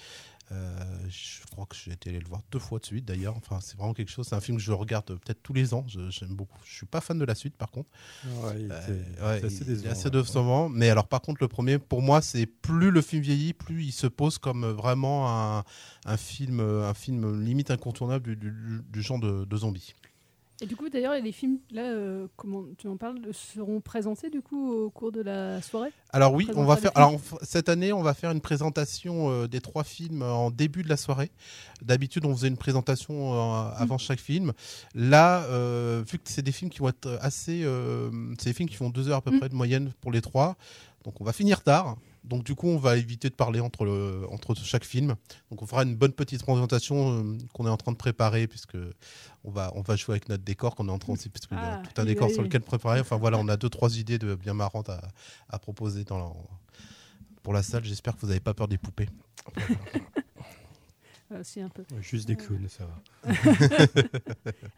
[0.52, 0.76] Euh,
[1.08, 3.04] je crois que j'ai été allé le voir deux fois de suite.
[3.04, 4.26] D'ailleurs, enfin, c'est vraiment quelque chose.
[4.28, 5.84] C'est un film que je regarde peut-être tous les ans.
[5.86, 6.58] Je- J'aime beaucoup.
[6.64, 7.88] Je suis pas fan de la suite, par contre.
[8.26, 10.28] Ouais, il Euh, ouais, assez décevant, ouais.
[10.70, 13.92] Mais alors, par contre, le premier, pour moi, c'est plus le film vieillit, plus il
[13.92, 15.64] se pose comme vraiment un,
[16.04, 19.94] un film, un film limite incontournable du, du- du genre de, de zombies.
[20.60, 24.40] Et du coup, d'ailleurs, les films, là, euh, comment tu en parles, seront présentés du
[24.40, 26.92] coup au cours de la soirée Alors oui, on va faire.
[26.94, 30.88] Alors cette année, on va faire une présentation euh, des trois films en début de
[30.88, 31.32] la soirée.
[31.82, 34.52] D'habitude, on faisait une présentation euh, avant chaque film.
[34.94, 38.68] Là, euh, vu que c'est des films qui vont être assez, euh, c'est des films
[38.68, 39.38] qui font deux heures à peu Mm.
[39.40, 40.56] près de moyenne pour les trois,
[41.04, 41.96] donc on va finir tard.
[42.24, 45.14] Donc du coup, on va éviter de parler entre, le, entre chaque film.
[45.50, 48.76] Donc on fera une bonne petite présentation euh, qu'on est en train de préparer, puisque
[49.44, 51.60] on va, on va jouer avec notre décor qu'on est en train aussi, puisqu'il y
[51.60, 53.00] a Ah, tout un oui, décor oui, sur lequel préparer.
[53.00, 55.02] Enfin voilà, on a deux, trois idées de bien marrantes à,
[55.50, 56.32] à proposer dans la-
[57.42, 57.84] pour la salle.
[57.84, 59.10] J'espère que vous n'avez pas peur des poupées.
[61.32, 61.84] Euh, si, un peu.
[62.00, 63.32] Juste des clowns, ça va.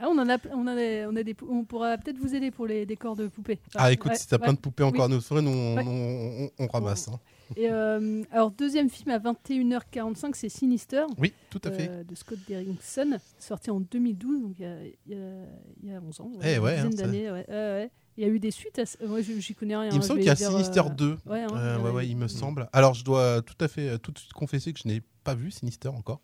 [0.00, 2.50] Ah, on en a, on en a, on a des, on pourra peut-être vous aider
[2.50, 3.58] pour les décors de poupées.
[3.76, 4.42] Ah écoute, Ouais, si t'as ouais.
[4.42, 5.84] plein de poupées encore à nous offrir, nous on, Ouais.
[5.86, 7.08] on- on- on ramasse.
[7.08, 7.18] hein.
[7.56, 11.04] Et euh, alors deuxième film à 21h45, c'est Sinister.
[11.18, 11.88] Oui, tout à fait.
[11.88, 15.46] euh, de Scott Derrickson, sorti en 2012, donc il y a, il y a-
[15.82, 16.30] il y a 11 ans.
[16.42, 17.90] Eh une ouais, hein, ça- ouais, ouais, ouais.
[18.18, 18.78] Il y a eu des suites.
[18.78, 19.90] à Moi, je- j'y connais rien.
[19.90, 21.18] Il me semble qu'il y a Sinister euh, 2.
[21.26, 22.68] Ouais, hein, Euh, ouais, il me semble.
[22.72, 25.50] Alors, je dois tout à fait tout de suite confesser que je n'ai pas vu
[25.50, 26.20] Sinister encore.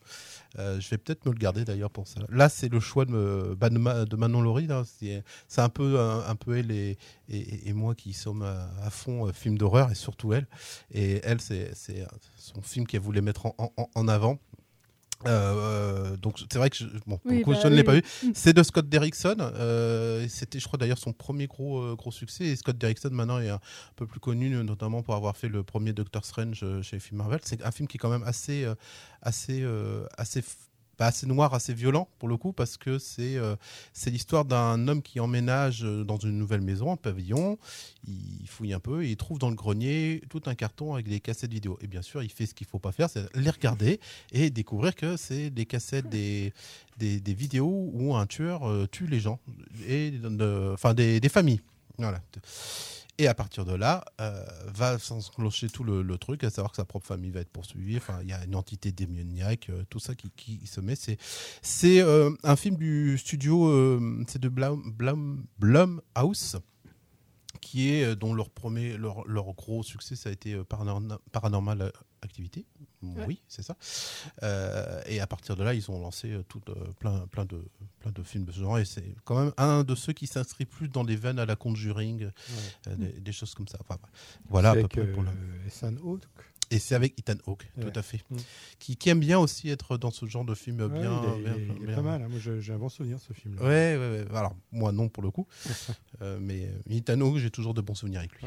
[0.59, 2.21] Euh, je vais peut-être me le garder d'ailleurs pour ça.
[2.29, 4.69] Là, c'est le choix de, me- bah, de, Ma- de Manon Laurie.
[5.49, 6.97] C'est un peu, un, un peu elle et,
[7.29, 10.47] et, et moi qui sommes à, à fond euh, film d'horreur et surtout elle.
[10.93, 14.39] Et elle, c'est c'est son film qu'elle voulait mettre en, en- en avant.
[15.27, 17.81] Euh, donc c'est vrai que je, bon, pour Oui, le coup, bah je ne l'ai
[17.81, 18.03] oui, pas vu.
[18.23, 18.31] Mm.
[18.35, 19.37] C'est de Scott Derrickson.
[19.41, 22.45] Euh, C'était, je crois d'ailleurs, son premier gros euh, gros succès.
[22.45, 23.61] Et Scott Derrickson maintenant est un
[23.97, 27.19] peu plus connu, notamment pour avoir fait le premier Doctor Strange euh, chez les films
[27.19, 27.41] Marvel.
[27.45, 28.75] C'est un film qui est quand même assez euh,
[29.23, 30.43] assez euh, assez
[30.97, 33.57] pas assez noir, assez violent pour le coup, parce que c'est euh,
[34.07, 37.59] l'histoire d'un homme qui emménage euh, dans une nouvelle maison, un pavillon.
[38.07, 41.21] Il fouille un peu et il trouve dans le grenier tout un carton avec des
[41.21, 41.79] cassettes vidéo.
[41.81, 44.01] Et bien sûr, il fait ce qu'il faut pas faire, c'est les regarder
[44.33, 46.53] et découvrir que c'est des cassettes des,
[46.99, 49.41] des, vidéos où un tueur euh, tue les gens,
[49.89, 50.13] et
[50.73, 51.61] enfin des, des familles.
[51.99, 52.21] Voilà.
[53.19, 54.45] Et à partir de là, euh,
[54.75, 57.97] va s'enclencher tout le, truc, à savoir que sa propre famille va être poursuivie.
[57.99, 60.97] Enfin, il y a une entité démoniaque, euh, tout ça qui, se met.
[60.97, 61.19] C'est,
[61.61, 66.57] c'est euh, un film du studio, c'est de Blum, Blum, Blumhouse,
[67.61, 71.93] qui est dont leur premier, leur, leur gros succès, ça a été Paranormal,
[73.03, 73.25] Ouais.
[73.27, 73.77] Oui, c'est ça.
[74.43, 77.63] Euh, et à partir de là, ils ont lancé euh, tout, euh, plein, plein, de,
[78.01, 78.79] plein de films de ce genre.
[78.79, 81.57] Et c'est quand même un de ceux qui s'inscrit plus dans les veines à la
[81.57, 82.31] Conjuring,
[82.87, 83.79] euh, des, des choses comme ça.
[83.81, 83.99] Enfin,
[84.49, 85.33] voilà à peu avec, près pour la-
[85.67, 86.23] Ethan Hawke.
[86.71, 87.85] Et c'est avec Ethan Hawke, Ouais.
[87.91, 88.23] tout à fait.
[88.31, 88.37] Mm.
[88.79, 91.21] Qui, qui aime bien aussi être dans ce genre de film Ouais, bien.
[91.37, 92.23] il est, bien- il est- bien- pas mal.
[92.23, 92.29] hein.
[92.31, 93.63] Moi, j'ai un bon souvenir de ce film-là.
[93.63, 94.37] Ouais, ouais, ouais.
[94.37, 95.47] Alors, moi, non, pour le coup.
[96.23, 98.47] Euh, mais Ethan Hawke, j'ai toujours de bons souvenirs avec lui.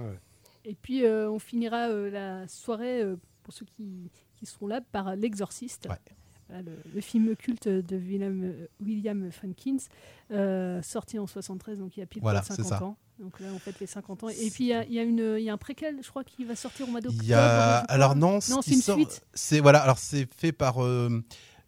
[0.64, 4.82] Et puis euh, on finira euh, la soirée, euh, pour ceux qui, qui seront là,
[4.82, 5.88] par L'Exorciste.
[6.48, 8.52] Voilà, le, le film culte de William,
[8.84, 9.78] William Frankins,
[10.32, 12.86] euh, sorti en 73, donc il y a pile Voilà, poil c'est 50 ça.
[12.86, 12.98] ans.
[13.18, 14.30] Donc là, on fête les 50 ans.
[14.30, 15.04] Et puis il y a, y a
[15.40, 17.34] y a un préquel, je crois, qui va sortir au mois d'octobre.
[17.34, 17.78] A...
[17.86, 19.22] Alors non, c'est une sort- suite.
[19.34, 21.24] C'est voilà, alors c'est fait par euh,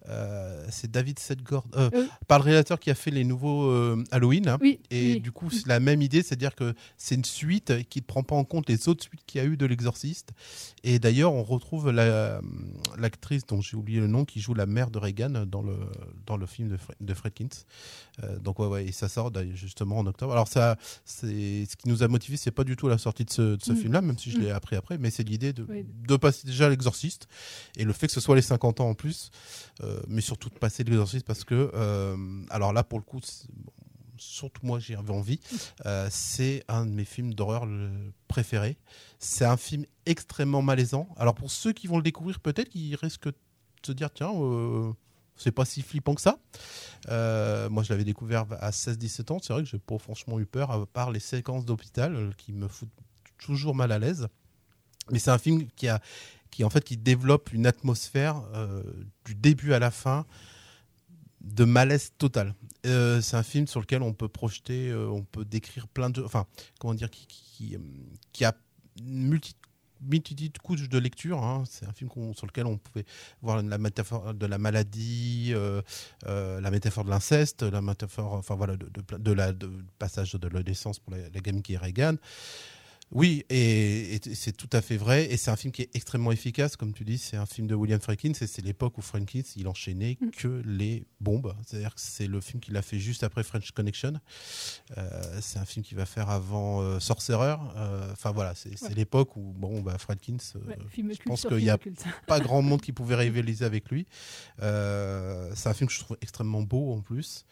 [0.10, 1.90] euh, c'est David Sedgord, euh,
[2.28, 4.48] par le réalisateur qui a fait les nouveaux euh, Halloween.
[4.48, 4.58] hein.
[4.62, 5.20] Oui, et oui.
[5.20, 8.36] du coup, c'est la même idée, c'est-à-dire que c'est une suite qui ne prend pas
[8.36, 10.30] en compte les autres suites qu'il y a eu de l'Exorciste.
[10.84, 12.42] Et d'ailleurs, on retrouve la-
[12.98, 15.76] l'actrice dont j'ai oublié le nom qui joue la mère de Reagan dans le
[16.26, 17.50] dans le film de, Fre- de Fredkins.
[18.24, 20.32] Euh, donc ouais, ouais, et ça sort justement en octobre.
[20.34, 20.76] Alors ça,
[21.06, 23.76] c'est ce qui nous a motivé, c'est pas du tout la sortie de ce, Mm.
[23.76, 24.42] film-là, même si je Mm.
[24.42, 25.86] l'ai appris après, mais c'est l'idée de, Oui.
[25.86, 27.28] de passer déjà l'exorciste
[27.76, 29.30] et le fait que ce soit les 50 ans en plus,
[29.84, 32.18] euh, mais surtout de passer l'exorciste parce que, euh,
[32.50, 33.20] alors là pour le coup,
[33.54, 33.72] bon,
[34.18, 35.40] surtout moi j'y avais envie,
[35.86, 37.68] euh, c'est un de mes films d'horreur
[38.28, 38.78] préférés.
[39.20, 41.08] C'est un film extrêmement malaisant.
[41.18, 43.36] Alors pour ceux qui vont le découvrir, peut-être qu'ils risquent de
[43.86, 44.32] se dire tiens.
[45.38, 46.40] C'est pas si flippant que ça.
[47.10, 49.40] Euh, moi, je l'avais découvert à 16-17 ans.
[49.42, 52.54] C'est vrai que j'ai pas franchement eu peur, à part les séquences d'hôpital euh, qui
[52.54, 52.90] me foutent
[53.38, 54.28] toujours mal à l'aise.
[55.12, 56.02] Mais c'est un film qui a,
[56.52, 58.84] qui en fait, qui développe une atmosphère euh,
[59.26, 60.26] du début à la fin
[61.40, 62.56] de malaise total.
[62.84, 66.46] C'est un film sur lequel on peut projeter, on peut décrire plein de, enfin,
[66.80, 67.28] comment dire, qui,
[68.32, 68.54] qui, a
[68.98, 69.34] une
[70.02, 71.44] multitude de de lecture.
[71.44, 71.64] hein.
[71.70, 73.06] C'est un film sur lequel on pouvait
[73.42, 75.82] voir la métaphore de la maladie, euh,
[76.28, 81.00] euh, la métaphore de l'inceste, la métaphore, enfin voilà, de, la de, passage de l'adolescence
[81.00, 81.78] pour la, la gamine qui.
[83.12, 85.32] Oui, et, et c'est tout à fait vrai.
[85.32, 87.18] Et c'est un film qui est extrêmement efficace, comme tu dis.
[87.18, 91.06] C'est un film de William Frankins, et c'est l'époque où Frankins il enchaînait que les
[91.22, 91.56] bombes.
[91.66, 94.14] C'est-à-dire que c'est le film qu'il a fait juste après French Connection.
[94.98, 97.56] Euh, c'est un film qu'il va faire avant euh, Sorcerer.
[97.78, 98.94] Euh, Enfin voilà, c'est Ouais.
[98.94, 100.16] l'époque où bon, bah, Ouais,
[101.14, 102.04] je pense qu'il n'y a culte.
[102.28, 104.06] pas grand monde qui pouvait rivaliser avec lui.
[104.60, 107.46] C'est un film que je trouve extrêmement beau en plus,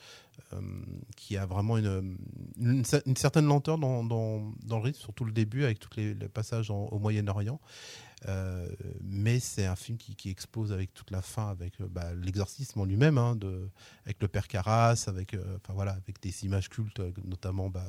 [1.16, 2.18] qui a vraiment une,
[2.58, 7.00] une, certaine lenteur dans, dans, le rythme, surtout le début avec tous les, passages au
[7.00, 7.60] Moyen-Orient.
[8.28, 8.68] Euh,
[9.04, 12.80] mais c'est un film qui, qui explose avec toute la fin, avec euh, bah, l'exorcisme
[12.80, 13.38] en lui-même, hein,
[14.06, 17.88] avec le père Carras, avec, euh, enfin, voilà, avec des images cultes, euh, notamment bah,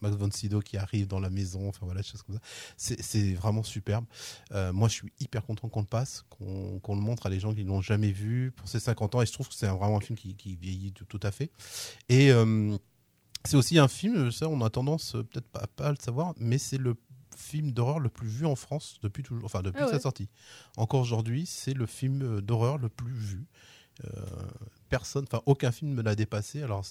[0.00, 2.42] Max von Sydow qui arrive dans la maison, enfin voilà, des choses comme ça.
[2.76, 4.04] C'est vraiment superbe.
[4.52, 7.54] Euh, moi, je suis hyper content qu'on le passe, qu'on le montre à des gens
[7.54, 9.22] qui ne l'ont jamais vu pour ses 50 ans.
[9.22, 11.50] Et je trouve que c'est vraiment un film qui, qui vieillit tout, tout à fait.
[12.08, 12.76] Et euh,
[13.44, 16.34] c'est aussi un film, ça, on a tendance euh, peut-être pas, pas à le savoir,
[16.38, 16.96] mais c'est le
[17.36, 20.28] film d'horreur le plus vu en France depuis toujours, enfin depuis Ah sa sortie.
[20.76, 23.46] Encore aujourd'hui, c'est le film d'horreur le plus vu.
[24.04, 24.10] Euh,
[24.88, 26.62] personne, enfin aucun film ne l'a dépassé.
[26.62, 26.84] Alors,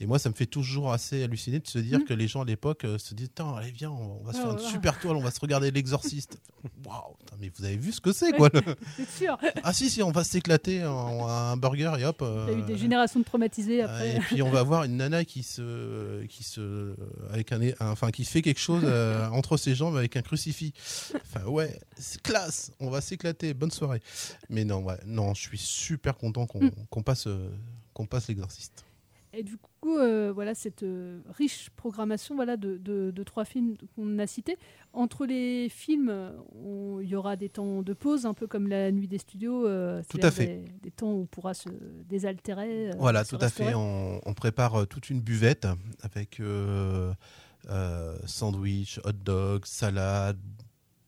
[0.00, 2.44] et moi, ça me fait toujours assez halluciner de se dire que les gens à
[2.44, 4.70] l'époque euh, se disent Tiens, allez, viens, on va se faire une ouais.
[4.70, 6.38] super toile, on va se regarder L'Exorciste.
[6.84, 8.60] Waouh, mais vous avez vu ce que c'est, quoi le-
[8.96, 9.38] C'est sûr.
[9.62, 12.22] Ah, si, si, on va s'éclater à un burger et hop.
[12.22, 14.16] Il y a eu euh, des générations de traumatisés ah, après.
[14.16, 16.94] Et puis on va voir une nana qui se, qui se,
[17.30, 20.72] avec un, enfin qui fait quelque chose euh, entre ses jambes avec un crucifix.
[21.14, 22.72] Enfin ouais, c'est classe.
[22.80, 23.54] On va s'éclater.
[23.54, 24.02] Bonne soirée.
[24.50, 26.70] Mais non, ouais, non, je suis super content qu'on Mm.
[26.90, 27.50] qu'on passe, euh,
[27.94, 28.84] qu'on passe l'exorciste.
[29.32, 33.76] Et du coup, euh, voilà cette euh, riche programmation voilà, de, de- de trois films
[33.94, 34.56] qu'on a cités.
[34.94, 36.10] Entre les films,
[37.02, 39.66] il y aura des temps de pause, un peu comme la nuit des studios.
[39.66, 40.46] euh, Tout à fait.
[40.46, 41.68] Des, des temps où on pourra se
[42.08, 42.92] désaltérer.
[42.98, 43.74] Voilà, se tout à fait.
[43.74, 45.66] On, on prépare toute une buvette
[46.00, 46.40] avec
[48.26, 50.38] sandwich, hot dog, salade,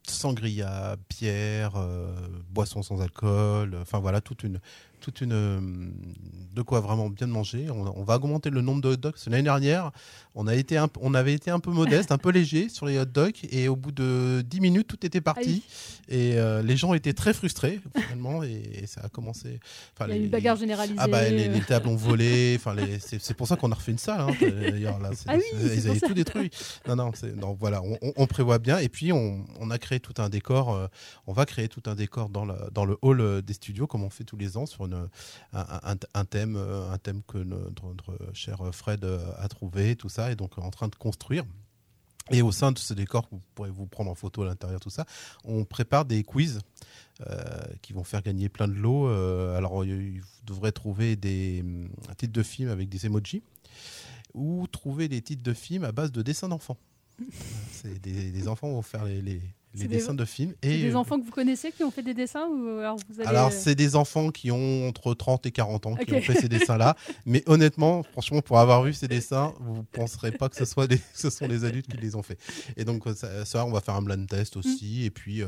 [0.06, 2.12] sangria, bière, euh,
[2.50, 3.76] boisson sans alcool.
[3.80, 4.60] Enfin voilà, toute une,
[5.00, 5.60] toute une, euh,
[6.54, 7.70] de quoi vraiment bien manger.
[7.70, 9.14] On, va augmenter le nombre de hot dogs.
[9.26, 9.92] L'année dernière,
[10.40, 12.98] on, a été un, on avait été un peu modeste, un peu léger sur les
[12.98, 15.62] hot dogs, et au bout de 10 minutes, tout était parti.
[16.08, 19.58] Et euh, les gens étaient très frustrés finalement, et, ça a commencé.
[20.00, 20.96] Il y a les- une bagarre généralisée.
[20.98, 21.64] ah bah les, les euh.
[21.66, 22.58] tables ont volé.
[23.00, 24.20] C'est pour ça qu'on a refait une salle.
[24.20, 26.06] hein, d'ailleurs là, c'est- Ah oui, ils avaient ça.
[26.06, 26.50] tout détruit.
[26.86, 27.10] Non non,
[27.58, 27.82] voilà,
[28.16, 30.74] on, prévoit bien et puis on, on a créé tout un décor.
[30.74, 30.86] euh,
[31.26, 34.04] on va créer tout un décor dans, la- dans le hall euh, des studios comme
[34.04, 35.08] on fait tous les ans sur une,
[35.52, 39.96] un, un- un thème, euh, un thème que notre, notre cher Fred euh, a trouvé,
[39.96, 41.44] tout ça, et donc en train de construire.
[42.30, 44.90] Et au sein de ce décor, vous pourrez vous prendre en photo à l'intérieur, tout
[44.90, 45.06] ça,
[45.44, 46.60] on prépare des quiz
[47.26, 49.08] euh, qui vont faire gagner plein de lots.
[49.08, 51.88] Euh, alors, vous devrez trouver des hum,
[52.18, 53.42] titres de films avec des emojis
[54.34, 56.76] ou trouver des titres de films à base de dessins d'enfants.
[58.02, 59.40] Des, des enfants vont faire les, les-
[59.74, 60.54] les des- dessins de films.
[60.62, 63.28] Et des enfants que vous connaissez qui ont fait des dessins ou alors vous allez...
[63.28, 66.34] alors, euh, c'est des enfants qui ont entre 30 et 40 ans qui ont fait
[66.34, 66.96] ces dessins-là.
[67.26, 70.86] Mais honnêtement, franchement, pour avoir vu ces dessins, vous ne penserez pas que ce, soit
[70.86, 72.38] des, que ce sont les adultes qui les ont fait.
[72.76, 74.58] Et donc, ça, ça, on va faire un blind test Mm.
[74.60, 75.04] aussi.
[75.04, 75.46] Et puis, il ne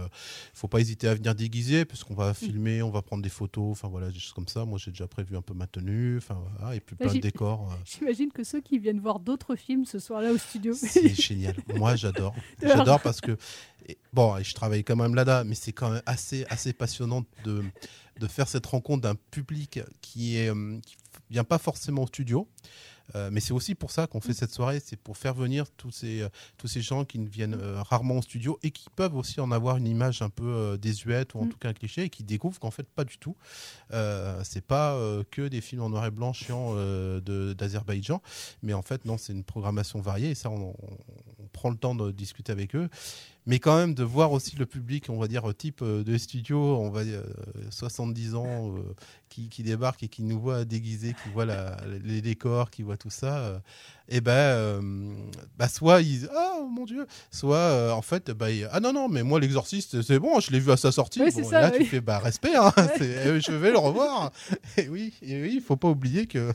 [0.54, 3.88] faut pas hésiter à venir déguiser, puisqu'on va filmer, on va prendre des photos, enfin
[3.88, 4.64] voilà, des choses comme ça.
[4.64, 7.68] Moi, j'ai déjà prévu un peu ma tenue, enfin voilà, et puis plein de décors.
[7.72, 10.74] euh, J'imagine que ceux qui viennent voir d'autres films ce soir-là au studio.
[10.74, 11.54] c'est génial.
[11.74, 12.34] Moi, j'adore.
[12.62, 13.36] J'adore parce que
[13.88, 17.24] et- bon, et je travaille quand même là-bas, mais c'est quand même assez assez passionnant
[17.44, 17.64] de
[18.18, 20.96] de faire cette rencontre d'un public qui est euh, qui
[21.30, 22.48] vient pas forcément au studio.
[23.16, 25.90] Euh, mais c'est aussi pour ça qu'on fait cette soirée, c'est pour faire venir tous
[25.90, 29.16] ces, euh, tous ces gens qui ne viennent euh, rarement au studio et qui peuvent
[29.16, 31.48] aussi en avoir une image un peu euh, désuète ou en Mm.
[31.48, 33.34] tout cas un cliché et qui découvrent qu'en fait pas du tout.
[34.44, 34.96] C'est pas
[35.32, 36.74] que des films en noir et blanc chiants
[37.20, 38.22] d'Azerbaïdjan,
[38.62, 40.76] mais en fait non, c'est une programmation variée et ça on,
[41.38, 42.88] on prend le temps de discuter avec eux.
[43.46, 46.76] Mais quand même de voir aussi le public, on va dire type euh, de studio,
[46.76, 48.82] on va dire euh, 70 ans, euh,
[49.30, 52.96] qui, qui débarque et qui nous voit déguisés, qui voit la- les décors, qui voit
[52.98, 53.58] tout ça, euh,
[54.08, 54.80] et ben, euh,
[55.56, 59.08] bah soit ils, ah mon dieu, soit euh, en fait, bah, ils- ah non non,
[59.08, 61.22] mais moi l'exorciste, c'est bon, je l'ai vu à sa sortie.
[61.22, 61.78] Oui, Bon, et ça, là oui.
[61.78, 64.32] tu fais bah respect, hein, euh, je vais le revoir.
[64.76, 66.52] Et oui, et oui, il faut pas oublier que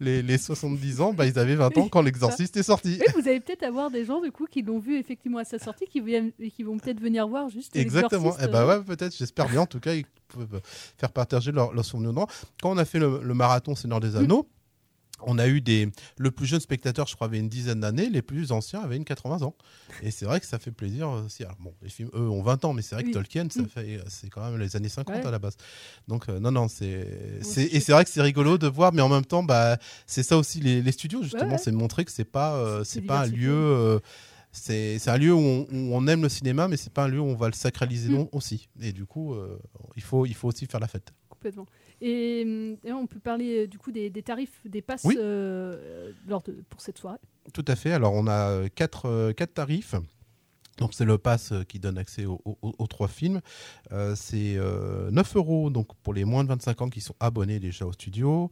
[0.00, 2.98] les, les 70 ans, bah, ils avaient 20 ans quand l'exorciste est sorti.
[3.00, 5.60] Oui, vous allez peut-être avoir des gens du coup qui l'ont vu effectivement à sa
[5.60, 7.76] sortie, qui viennent et qui vont peut-être venir voir juste.
[7.76, 8.30] Exactement.
[8.30, 9.60] l'Exorciste, Eh ben euh, ouais, peut-être, j'espère bien.
[9.60, 9.92] En tout cas,
[10.28, 10.60] peuvent
[10.98, 12.12] faire partager leur, leur souvenir.
[12.62, 14.48] Quand on a fait le, le marathon Seigneur des Anneaux,
[15.22, 15.88] on a eu des.
[16.18, 18.10] Le plus jeune spectateur, je crois, avait une dizaine d'années.
[18.10, 19.54] Les plus anciens avaient une 80 ans.
[20.02, 21.42] Et c'est vrai que ça fait plaisir aussi.
[21.42, 23.14] Alors, bon, les films, eux, ont 20 ans, mais c'est vrai que Oui.
[23.14, 23.66] Tolkien, ça Mm.
[23.68, 25.26] fait, c'est quand même les années 50 Ouais.
[25.26, 25.56] à la base.
[26.06, 27.08] Donc, euh, non, non, c'est.
[27.56, 30.36] Et c'est vrai que c'est rigolo de voir, mais en même temps, bah, c'est ça
[30.36, 31.44] aussi les, les studios, justement.
[31.46, 31.58] Ouais, ouais.
[31.58, 33.50] C'est de montrer que c'est pas, euh, C'est c'est pas un lieu.
[33.54, 33.98] euh,
[34.56, 37.20] c'est un lieu où on, où on aime le cinéma, mais c'est pas un lieu
[37.20, 38.14] où on va le sacraliser Mm.
[38.14, 38.68] non aussi.
[38.80, 39.58] Et du coup, euh,
[39.96, 41.12] il, faut, il faut aussi faire la fête.
[41.28, 41.66] Complètement.
[42.00, 42.40] Et,
[42.84, 45.16] et on peut parler euh, du coup des, des tarifs des passes Oui.
[45.18, 47.18] euh, lors de, pour cette soirée?
[47.52, 47.92] Tout à fait.
[47.92, 49.94] Alors, on a euh, quatre, euh, quatre tarifs.
[50.78, 53.40] Donc, c'est le pass euh, qui donne accès aux, trois films.
[53.92, 57.58] Euh, c'est euh, 9 euros donc, pour les moins de 25 ans qui sont abonnés
[57.58, 58.50] déjà au studio.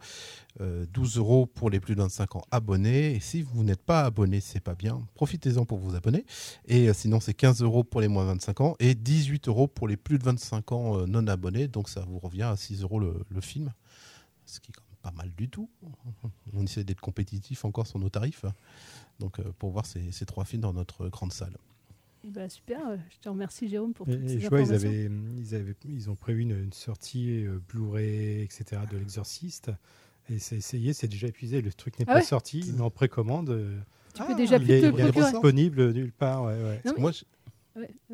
[0.61, 3.15] Euh, 12 euros pour les plus de 25 ans abonnés.
[3.15, 5.07] Et si vous n'êtes pas abonné, c'est pas bien.
[5.15, 6.25] Profitez-en pour vous abonner.
[6.67, 9.67] Et euh, sinon, c'est 15 euros pour les moins de 25 ans et 18 euros
[9.67, 11.69] pour les plus de 25 ans non abonnés.
[11.69, 13.73] Donc, ça vous revient à 6 euros le, film.
[14.47, 15.69] Ce qui est quand même pas mal du tout.
[16.55, 18.45] On essaie d'être compétitif encore sur nos tarifs.
[19.19, 21.57] Donc, pour voir ces trois films dans notre grande salle.
[22.25, 25.11] Bah, super, euh, je te remercie Jérôme pour toutes Et, ces je vois, ils, avaient,
[25.39, 28.81] ils, avaient, ils ont prévu une, une sortie euh, Blu-ray, etc.
[28.91, 29.71] de l'Exorciste.
[30.31, 31.61] Et c'est essayé, c'est déjà épuisé.
[31.61, 33.51] Le truc n'est Ah pas ouais sorti, mais en précommande.
[33.51, 33.79] euh,
[34.15, 35.31] Tu peux déjà il plus il est procurer.
[35.33, 36.45] disponible nulle part.
[36.45, 36.81] Ouais, ouais.
[36.87, 37.13] Non, mais- Moi,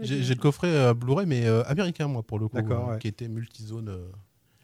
[0.00, 3.28] j'ai- le coffret euh, Blu-ray, mais euh, américain, moi, pour le coup, euh, qui était
[3.28, 3.88] multizone.
[3.90, 4.08] euh.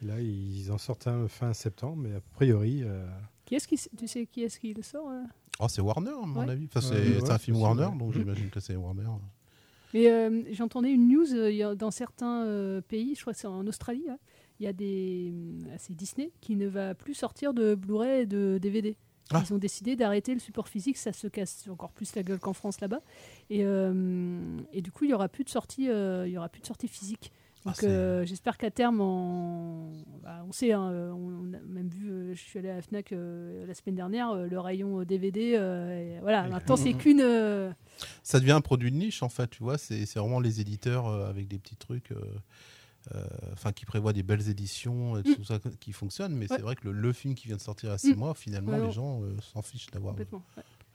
[0.01, 2.81] Là, ils en sortent un fin septembre, mais a priori.
[2.83, 3.07] euh,
[3.45, 5.23] Qui est-ce qui, tu sais qui est-ce qui le sort euh?
[5.59, 6.51] Oh, c'est Warner, à mon Ouais.
[6.51, 6.65] avis.
[6.65, 9.07] Enfin, c'est Ouais, c'est ouais, un film Warner, donc j'imagine que c'est Warner.
[9.93, 13.65] Mais euh, j'entendais une news euh, dans certains euh, pays, je crois que c'est en
[13.67, 14.17] Australie, hein,
[14.59, 15.33] il y a des.
[15.77, 18.97] C'est Disney qui ne va plus sortir de Blu-ray et de DVD.
[19.31, 19.43] Ah.
[19.45, 22.53] Ils ont décidé d'arrêter le support physique, ça se casse encore plus la gueule qu'en
[22.53, 23.01] France là-bas.
[23.49, 26.61] Et, euh, et du coup, il n'y aura plus de sortie, il y aura plus
[26.61, 27.31] de sortie physique.
[27.67, 28.97] Ah, Donc c'est- euh, j'espère qu'à terme,
[30.23, 32.81] bah, on sait, hein, euh, on a même vu, euh, je suis allé à la
[32.81, 36.93] Fnac euh, la semaine dernière, euh, le rayon euh, DVD, euh, et voilà, maintenant c'est
[36.97, 37.21] qu'une.
[37.21, 37.71] euh,
[38.23, 39.77] Ça devient un produit de niche, en fait, tu vois.
[39.77, 42.11] C'est vraiment les éditeurs euh, avec des petits trucs.
[42.11, 42.21] euh,
[43.15, 46.49] euh, Enfin, qui prévoient des belles éditions et tout ça qui fonctionnent, mais Mm.
[46.51, 46.55] Ouais.
[46.57, 48.17] c'est vrai que le, le film qui vient de sortir à 6 Mm.
[48.17, 50.13] mois, finalement, Ouais, les gens euh, s'en fichent d'avoir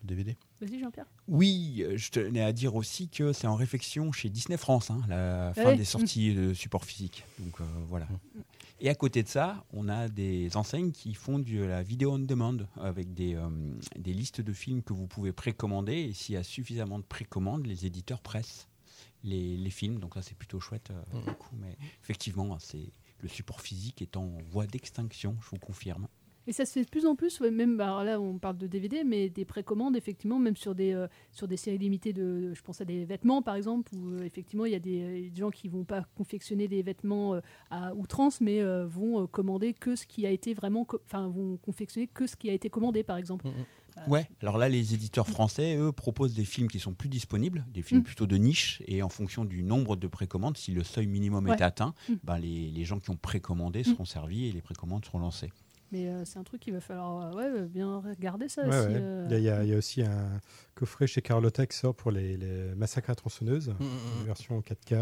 [0.02, 0.08] le.
[0.08, 0.36] DVD.
[0.60, 1.06] Vas-y, Jean-Pierre.
[1.28, 5.00] Oui, euh, je tenais à dire aussi que c'est en réflexion chez Disney France, hein,
[5.08, 5.76] la fin Ouais.
[5.76, 7.24] des sorties de support physique.
[7.38, 8.06] Donc euh, voilà.
[8.80, 12.18] Et à côté de ça, on a des enseignes qui font de la vidéo on
[12.18, 13.48] demand avec des, euh,
[13.96, 15.92] des listes de films que vous pouvez précommander.
[15.94, 18.66] Et s'il y a suffisamment de précommandes, les éditeurs pressent
[19.22, 20.00] les, les films.
[20.00, 20.90] Donc ça, c'est plutôt chouette.
[20.90, 21.54] euh, du coup.
[21.60, 26.08] Mais effectivement, c'est le support physique est en voie d'extinction, je vous confirme.
[26.46, 28.58] Et ça se fait de plus en plus, ouais, même bah, alors là on parle
[28.58, 32.52] de DVD, mais des précommandes, effectivement, même sur des, euh, sur des séries limitées de,
[32.52, 35.30] je pense à des vêtements par exemple, où euh, effectivement il y a des, euh,
[35.30, 39.94] des gens qui vont pas confectionner des vêtements euh, à outrance, mais vont commander que
[39.94, 43.16] ce qui a été vraiment, enfin vont confectionner que ce qui a été commandé par
[43.16, 43.46] exemple.
[44.08, 47.82] Ouais, alors là, les éditeurs français, eux, proposent des films qui sont plus disponibles, des
[47.82, 48.04] films Mm.
[48.04, 51.56] plutôt de niche, et en fonction du nombre de précommandes, si le seuil minimum Ouais.
[51.56, 52.12] est atteint, Mm.
[52.24, 53.84] ben, les, les gens qui ont précommandé Mm.
[53.84, 55.50] seront servis et les précommandes seront lancées.
[55.92, 58.62] Mais euh, c'est un truc qu'il va falloir euh, ouais, bien regarder ça.
[58.66, 58.94] ouais, si, ouais.
[58.96, 60.40] euh, Il, y a, il y a- il y a aussi un
[60.74, 64.60] coffret chez Carlotta qui sort pour les, les massacres à tronçonneuse, Mm, mm, une version
[64.62, 64.94] 4K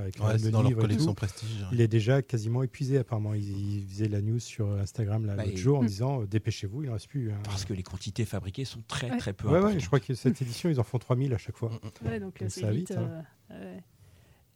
[0.00, 1.12] avec Ouais, le dans leur collection.
[1.14, 1.68] Prestige, ouais.
[1.72, 3.34] Il est déjà quasiment épuisé apparemment.
[3.34, 3.42] Il,
[3.80, 6.88] il faisait la news sur Instagram Bah, l'autre et- jour en disant euh, dépêchez-vous, il
[6.88, 7.30] ne reste plus.
[7.30, 7.38] hein.
[7.44, 9.18] Parce que les quantités fabriquées sont très Ouais.
[9.18, 9.80] très peu Ouais, ouais, importantes.
[9.80, 11.70] je crois que cette édition, ils en font 3000 à chaque fois.
[12.04, 12.88] Ouais, donc, euh, Donc c'est ça va vite.
[12.90, 13.24] vite, hein.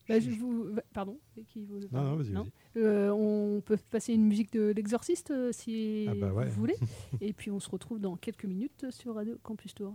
[0.08, 0.64] Bah, je vous...
[0.74, 2.46] va- Pardon qui Non, non.
[2.76, 6.46] Euh, On peut passer une musique de l'exorciste euh, si Ah bah ouais.
[6.46, 6.76] vous voulez.
[7.20, 9.94] Et puis on se retrouve dans quelques minutes sur Radio Campus Tour.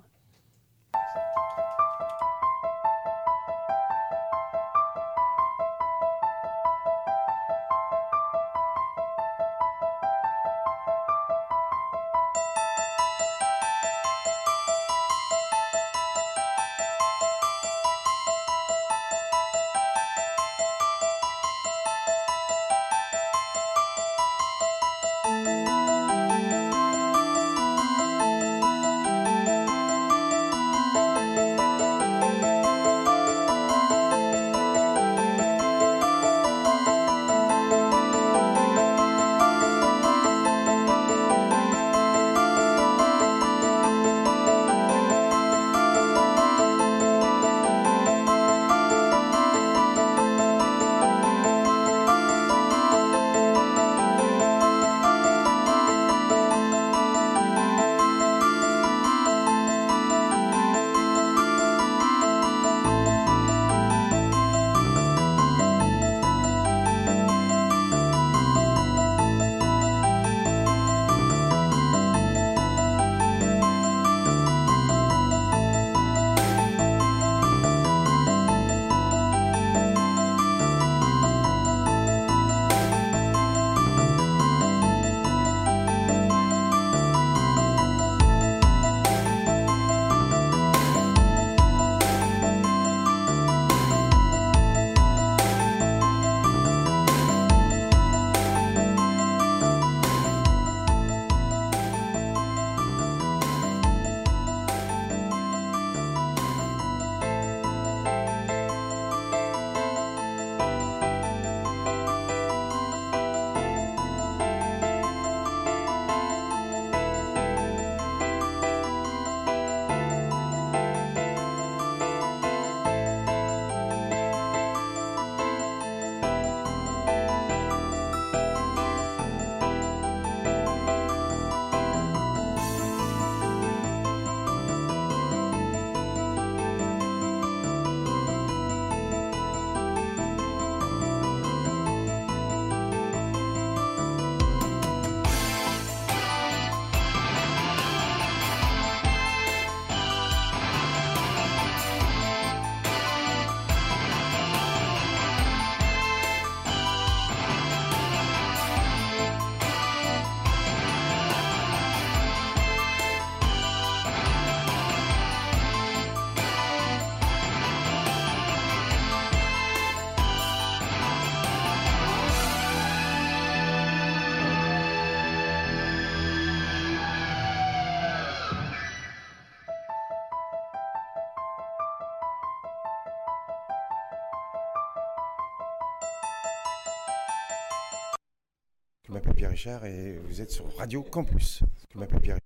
[189.59, 191.63] Richard et vous êtes sur Radio Campus.
[191.93, 192.37] Je m'appelle Pierre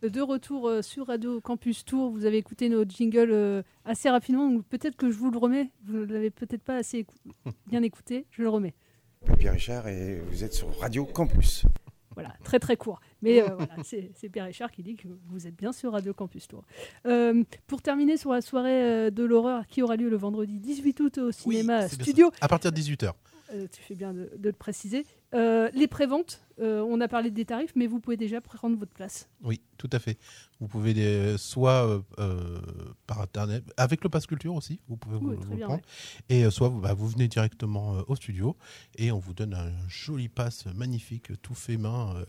[0.00, 4.48] De retour euh, sur Radio Campus Tour, vous avez écouté notre jingle euh, assez rapidement,
[4.48, 5.70] donc peut-être que je vous le remets.
[5.84, 7.18] Vous ne l'avez peut-être pas assez écou-
[7.66, 8.72] bien écouté, je le remets.
[9.20, 11.66] Je m'appelle Pierre Richard et vous êtes sur Radio Campus.
[12.14, 12.98] Voilà, très très court.
[13.20, 16.48] Mais euh, voilà, c'est Pierre Richard qui dit que vous êtes bien sur Radio Campus
[16.48, 16.64] Tour.
[17.04, 21.18] Euh, pour terminer sur la soirée de l'horreur qui aura lieu le vendredi 18 août
[21.18, 22.30] au cinéma Studio.
[22.40, 23.12] À partir de 18h.
[23.52, 25.04] euh, tu fais bien de, de le préciser.
[25.34, 28.92] Euh, les préventes, euh, on a parlé des tarifs, mais vous pouvez déjà prendre votre
[28.92, 29.28] place.
[29.42, 30.18] Oui, tout à fait.
[30.60, 32.60] Vous pouvez les- soit euh, euh,
[33.06, 35.82] par internet, avec le pass culture aussi, vous pouvez vous, Oui, vous le bien, prendre.
[36.30, 36.36] ouais.
[36.46, 38.56] Et soit vous, bah, vous venez directement euh, au studio
[38.96, 42.24] et on vous donne un joli pass magnifique, tout fait main euh,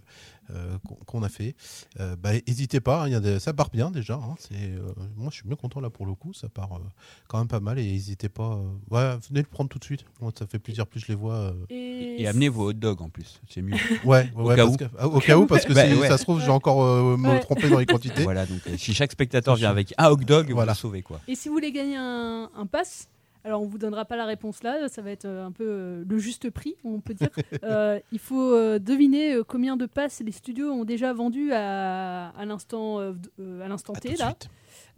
[0.51, 1.56] euh, qu'on a fait.
[1.99, 4.16] Euh, bah, N'hésitez pas, hein, il y a des- ça part bien déjà.
[4.16, 6.80] hein, euh, moi, je suis bien content là pour le coup, ça part euh,
[7.28, 7.78] quand même pas mal.
[7.78, 10.06] Et n'hésitez pas, euh, ouais, venez le prendre tout de suite.
[10.22, 11.36] Moi, ça fait plaisir, plus je les vois.
[11.36, 13.76] euh, Et, Et amenez vos hot dogs en plus, c'est mieux.
[14.06, 14.78] Ouais, Au ouais, cas parce où.
[14.78, 16.08] que- ah, au cas où, parce que Bah, ouais.
[16.08, 17.39] ça se trouve, j'ai encore euh, me Ouais.
[17.39, 18.24] trompé dans les quantités.
[18.24, 20.74] Voilà, donc euh, si chaque spectateur vient avec un hot dog, vous Voilà.
[20.74, 21.20] le sauvez quoi.
[21.28, 23.10] Et si vous voulez gagner un, un pass,
[23.46, 26.04] alors on vous donnera pas la réponse là, ça va être euh, un peu euh,
[26.08, 27.30] le juste prix, on peut dire.
[27.64, 32.30] Euh, il faut euh, deviner euh, combien de passes les studios ont déjà vendu à,
[32.30, 34.34] à l'instant euh, euh, à l'instant T là.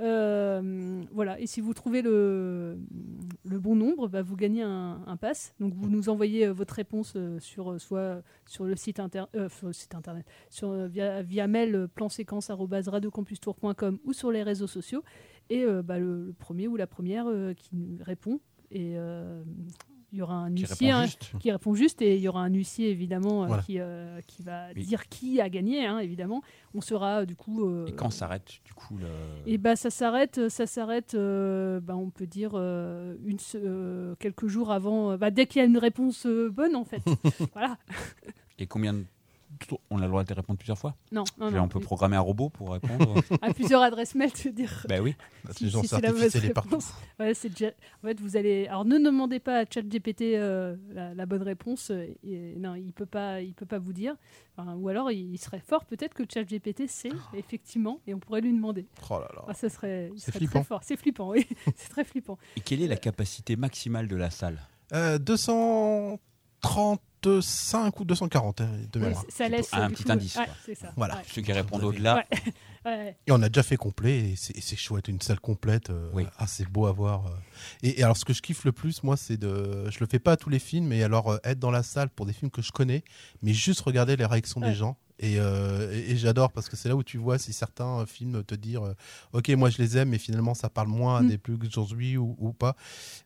[0.01, 2.77] Euh, voilà, et si vous trouvez le,
[3.45, 5.53] bon nombre, bah, vous gagnez un, pass.
[5.59, 9.49] Donc vous nous envoyez euh, votre réponse euh, sur soit sur le site, inter euh,
[9.49, 15.03] sur le site internet, sur, via, via mail planséquence@radiocampustour.com ou sur les réseaux sociaux.
[15.49, 18.39] Et bah, le, premier ou la première qui répond.
[18.71, 18.95] Et
[20.11, 22.41] il y aura un Qui huissier répond hein, qui répond juste et il y aura
[22.43, 23.63] un huissier évidemment euh, Voilà.
[23.63, 24.85] qui, euh, qui va Oui.
[24.85, 26.41] dire qui a gagné hein, évidemment.
[26.73, 27.65] On sera euh, du coup.
[27.65, 29.07] euh, Et quand s'arrête du coup le...
[29.45, 31.15] et bah ça s'arrête, ça s'arrête.
[31.15, 33.37] bah, on peut dire une,
[34.19, 35.17] quelques jours avant.
[35.17, 37.01] bah, dès qu'il y a une réponse bonne en fait.
[37.53, 37.77] voilà.
[38.57, 39.03] Et combien de...
[39.89, 41.63] On a le droit de répondre plusieurs fois Non, non, non.
[41.63, 44.85] On peut programmer un robot pour répondre à plusieurs adresses mail, tu veux dire.
[44.89, 45.15] Bah oui.
[45.45, 46.09] L'intelligence la.
[47.19, 47.71] Ouais, c'est déjà-
[48.03, 48.67] En fait, vous allez.
[48.67, 51.91] Alors, ne demandez pas à ChatGPT euh, la, la bonne réponse.
[51.91, 53.41] euh, et- Non, il peut pas.
[53.41, 54.15] Il peut pas vous dire.
[54.57, 55.85] Enfin, ou alors, il, il serait fort.
[55.85, 58.85] Peut-être que ChatGPT sait effectivement, et on pourrait lui demander.
[59.09, 59.45] Oh là là.
[59.47, 60.11] Ah, ça serait.
[60.17, 60.59] C'est serait flippant.
[60.59, 60.81] Très fort.
[60.83, 61.29] C'est flippant.
[61.29, 62.37] Oui, c'est très flippant.
[62.55, 64.59] Et quelle est la capacité maximale de la salle?
[64.93, 65.17] Euh,
[67.25, 69.23] 235 ou 240 hein, de mémoire.
[69.29, 69.73] ça laisse.
[69.73, 70.53] Un petit coup, indice, ouais, quoi.
[70.65, 70.91] c'est ça.
[70.95, 71.15] Voilà.
[71.15, 71.21] ouais.
[71.31, 72.23] Ceux qui répondent au-delà.
[72.85, 72.97] Ouais.
[72.97, 73.17] Ouais.
[73.25, 75.89] Et on a déjà fait complet et c'est et c'est chouette, une salle complète.
[75.89, 77.25] euh, Ah, c'est beau à voir.
[77.25, 77.29] euh.
[77.81, 79.89] Et, et alors, ce que je kiffe le plus, moi, c'est de.
[79.89, 82.09] Je le fais pas à tous les films, mais alors euh, être dans la salle
[82.09, 83.03] pour des films que je connais,
[83.41, 84.69] mais juste regarder les réactions Ouais.
[84.69, 84.97] des gens.
[85.19, 88.05] Et, euh, et- et j'adore parce que c'est là où tu vois si certains euh,
[88.05, 88.93] films te dire euh,
[89.31, 91.27] Ok, moi je les aime, mais finalement ça parle moins à Mm.
[91.29, 92.75] des plus d'aujourd'hui ou, ou pas.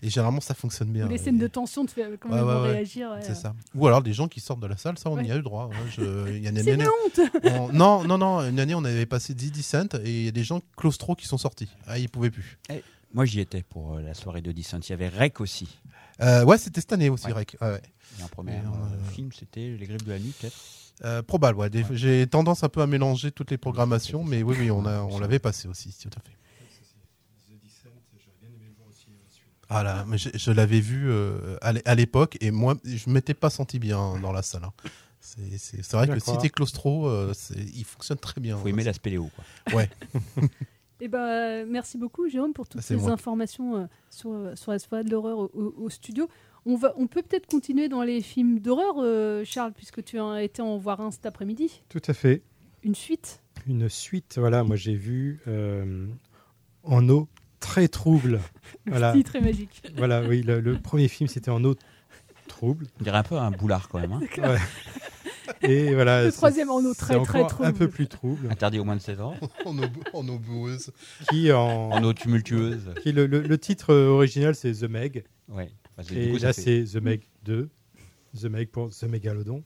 [0.03, 1.07] Et généralement ça fonctionne bien.
[1.07, 2.71] Ou les Et- scènes de tension, tu fais comment Ouais, ouais, ouais.
[2.73, 3.09] réagir.
[3.09, 3.21] ouais.
[3.23, 3.55] C'est ça.
[3.73, 5.25] Ou alors des gens qui sortent de la salle, ça on Ouais.
[5.25, 5.69] y a eu droit.
[5.73, 5.77] hein.
[5.89, 6.89] Je- il y a une C'est année- une
[7.23, 8.41] honte on- Non, non, non.
[8.47, 11.25] Une année on avait passé 10 Cent et il y a des gens claustro qui
[11.27, 11.69] sont sortis.
[11.87, 12.59] Ah, ils pouvaient plus.
[12.69, 12.83] Eh,
[13.15, 14.77] Moi j'y étais pour euh, la soirée de Dissent.
[14.87, 15.79] Il y avait Rec aussi.
[16.21, 17.33] Euh, ouais, c'était cette année aussi, Ouais.
[17.33, 17.57] Rec.
[17.61, 17.81] Ouais, ouais.
[18.19, 20.55] Et un premier euh, film, c'était Les Griffes de la Nuit, peut-être
[21.05, 21.69] Euh, probable, ouais.
[21.69, 25.01] Des- J'ai tendance un peu à mélanger toutes les programmations, mais oui, oui, on, a,
[25.01, 26.35] on l'avait passé aussi, tout à fait.
[29.71, 33.07] Ah là, mais je, je l'avais vu euh, à l'é- à l'époque et moi, je
[33.09, 34.63] m'étais pas senti bien dans la salle.
[34.63, 34.73] hein.
[35.21, 38.57] C'est vrai que si t'es claustro, euh, il fonctionne très bien.
[38.57, 39.75] Faut aimer la spéléo, quoi.
[39.77, 39.89] Ouais.
[41.01, 43.11] Eh ben, euh, merci beaucoup, Jérôme, pour toutes Bah, ces moi.
[43.11, 46.27] informations euh, sur, sur la soirée de l'horreur au, au- au studio.
[46.65, 50.43] On, va, on peut peut-être continuer dans les films d'horreur, euh, Charles, puisque tu as
[50.43, 51.81] été en voir un cet après-midi.
[51.89, 52.41] Tout à fait.
[52.83, 53.41] Une suite?
[53.67, 56.07] Une suite, voilà, moi j'ai vu euh,
[56.83, 57.27] En eau
[57.59, 58.39] très trouble.
[58.87, 59.11] voilà.
[59.11, 59.81] Petit, très magique.
[59.97, 61.75] Voilà, oui, le, le premier film c'était En eau
[62.47, 62.87] trouble.
[62.99, 64.13] On dirait un peu un boulard quand même.
[64.13, 64.21] hein.
[65.61, 66.23] Et voilà.
[66.25, 67.73] Le troisième En eau très, très encore Un trouble.
[67.73, 68.47] peu plus trouble.
[68.51, 69.35] Interdit au moins de 16 ans.
[69.65, 70.91] en, eau, en eau boueuse.
[71.29, 72.93] Qui en, En eau tumultueuse.
[73.01, 75.25] Qui le, le- le titre euh, original c'est The Meg.
[75.49, 75.69] Ouais.
[76.03, 77.69] Du Et coup, là c'est The Meg 2.
[78.39, 79.63] The Meg pour The Mégalodon.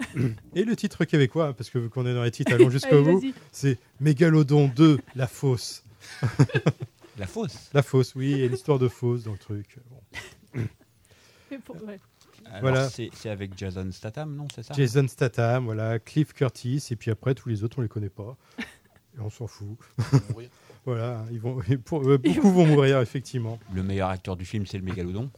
[0.54, 3.22] Et le titre québécois, parce que vu qu'on est dans les titres, allons jusqu'au bout,
[3.52, 5.84] c'est Mégalodon 2, La Fosse.
[7.16, 9.78] La fosse La Fosse, oui, et l'histoire de Fosse dans le truc.
[9.88, 10.62] Bon.
[11.64, 12.00] Pour- ouais.
[12.46, 12.90] Alors, Voilà.
[12.90, 17.34] C'est avec Jason Statham, non C'est ça Jason Statham, voilà, Cliff Curtis, et puis après
[17.34, 18.36] tous les autres on les connaît pas.
[18.58, 19.78] Et on s'en fout.
[20.84, 23.60] voilà, ils vont, pour- euh, beaucoup vont mourir effectivement.
[23.72, 25.30] Le meilleur acteur du film, c'est le mégalodon.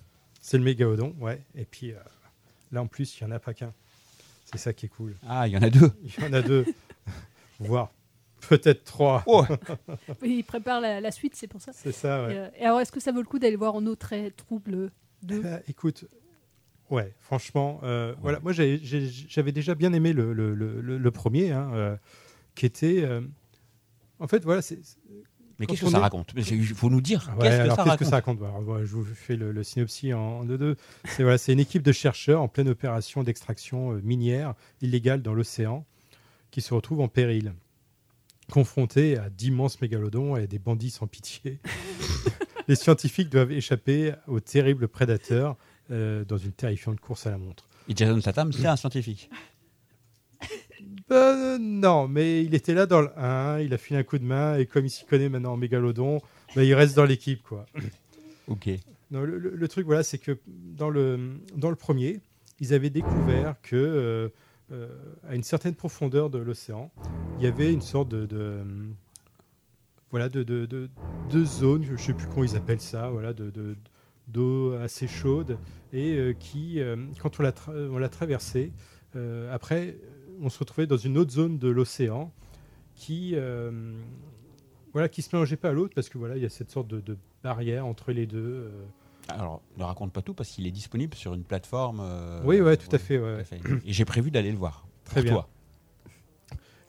[0.48, 1.42] C'est le mégalodon, ouais.
[1.56, 1.96] Et puis euh,
[2.70, 3.72] là en plus il y en a pas qu'un.
[4.44, 5.16] C'est ça qui est cool.
[5.26, 5.90] Ah, il y en a deux.
[6.04, 6.64] Il y en a deux,
[7.58, 7.90] voire
[8.48, 9.24] peut-être trois.
[9.26, 9.44] Oh.
[10.22, 11.72] Oui, il prépare la, la suite, c'est pour ça.
[11.72, 12.34] C'est ça, ouais.
[12.34, 14.30] Et, euh, et alors, est-ce que ça vaut le coup d'aller voir En eau très
[14.30, 14.92] trouble
[15.24, 16.04] 2 Euh, écoute,
[16.90, 18.38] Ouais, franchement, euh, voilà.
[18.38, 21.96] Moi, j'avais déjà bien aimé le, le, le- le- le premier, hein, euh,
[22.54, 23.02] qui était.
[23.02, 23.20] euh,
[24.20, 24.78] en fait, voilà, c'est.
[25.58, 27.30] Mais qu'est-ce que ça raconte Il faut nous dire.
[27.38, 29.62] Ouais, qu'est-ce que ça raconte que ça raconte Alors, voilà, Je vous fais le, le
[29.62, 30.76] synopsis en, en deux deux.
[31.06, 35.84] C'est voilà, une équipe de chercheurs en pleine opération d'extraction euh, minière illégale dans l'océan
[36.50, 37.54] qui se retrouve en péril,
[38.50, 41.58] confrontés à d'immenses mégalodons et des bandits sans pitié.
[42.68, 45.56] Les scientifiques doivent échapper aux terribles prédateurs
[45.90, 47.68] euh, dans une terrifiante course à la montre.
[47.88, 49.30] Et Jason Statham, c'est un scientifique.
[51.12, 54.24] Euh, non, mais il était là dans le 1, il a filé un coup de
[54.24, 56.20] main, et comme il s'y connaît maintenant en mégalodon,
[56.56, 57.42] bah, il reste dans l'équipe.
[57.42, 57.66] quoi.
[58.48, 58.68] Ok.
[59.10, 61.18] Non, le, le- le truc, voilà, c'est que dans le,
[61.56, 62.20] dans le premier,
[62.60, 64.28] ils avaient découvert que euh,
[64.72, 64.88] euh,
[65.28, 66.92] à une certaine profondeur de l'océan,
[67.38, 68.62] il y avait une sorte de, de,
[70.10, 70.88] voilà, de, de, de,
[71.32, 73.76] de zone, je ne sais plus comment ils appellent ça, voilà, de, de-
[74.28, 75.58] d'eau assez chaude,
[75.92, 78.72] et euh, qui, euh, quand on l'a, tra- on l'a traversée,
[79.16, 79.96] euh, après,
[80.40, 82.32] on se retrouvait dans une autre zone de l'océan
[82.94, 83.70] qui, euh,
[84.92, 86.88] voilà, qui se mélangeait pas à l'autre parce que voilà, il y a cette sorte
[86.88, 88.38] de, de barrière entre les deux.
[88.70, 88.70] euh.
[89.28, 92.00] Alors, ne raconte pas tout parce qu'il est disponible sur une plateforme.
[92.00, 93.44] euh, Oui, ouais, tout à fait, ouais.
[93.84, 94.86] Et j'ai prévu d'aller le voir.
[95.04, 95.32] Très pour bien.
[95.34, 95.48] Toi.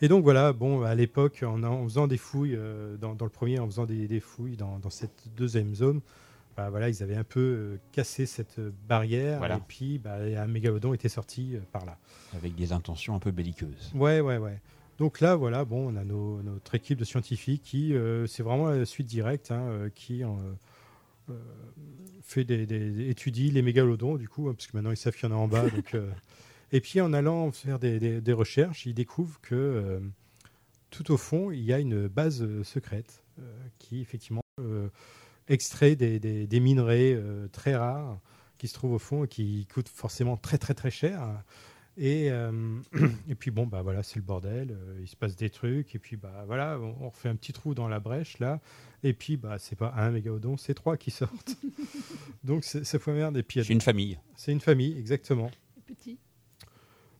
[0.01, 3.31] Et donc voilà, bon, à l'époque, en, en faisant des fouilles, euh, dans, dans le
[3.31, 6.01] premier, en faisant des, des fouilles dans, dans cette deuxième zone,
[6.57, 9.57] bah, voilà, ils avaient un peu euh, cassé cette barrière Voilà.
[9.57, 11.97] et puis bah, un mégalodon était sorti euh, par là.
[12.35, 13.91] Avec des intentions un peu belliqueuses.
[13.95, 14.59] Ouais, ouais, ouais.
[14.97, 18.69] Donc là, voilà, bon, on a nos- notre équipe de scientifiques qui, euh, c'est vraiment
[18.71, 20.29] la suite directe, hein, euh, qui euh,
[21.29, 21.33] euh,
[22.23, 25.29] fait des, des- étudie les mégalodons, du coup, hein, parce que maintenant ils savent qu'il
[25.29, 25.69] y en a en bas.
[25.69, 26.09] donc, euh,
[26.71, 29.99] et puis en allant faire des, des- recherches, ils découvrent que euh,
[30.89, 33.43] tout au fond, il y a une base euh, secrète euh,
[33.77, 34.87] qui, effectivement, euh,
[35.47, 38.19] extrait des, des- des minerais euh, très rares
[38.57, 41.21] qui se trouvent au fond et qui coûtent forcément très, très, très cher.
[41.99, 42.51] Et, euh,
[43.29, 44.71] et puis bon, bah voilà, c'est le bordel.
[44.71, 45.95] euh, il se passe des trucs.
[45.95, 48.59] Et puis bah voilà, on, on refait un petit trou dans la brèche là.
[49.03, 51.55] Et puis bah c'est pas un mégalodon, c'est trois qui sortent.
[52.43, 53.37] Donc c'est fois merde.
[53.37, 54.19] Et puis C'est une famille.
[54.35, 55.49] C'est une famille, exactement.
[55.85, 56.17] Petit.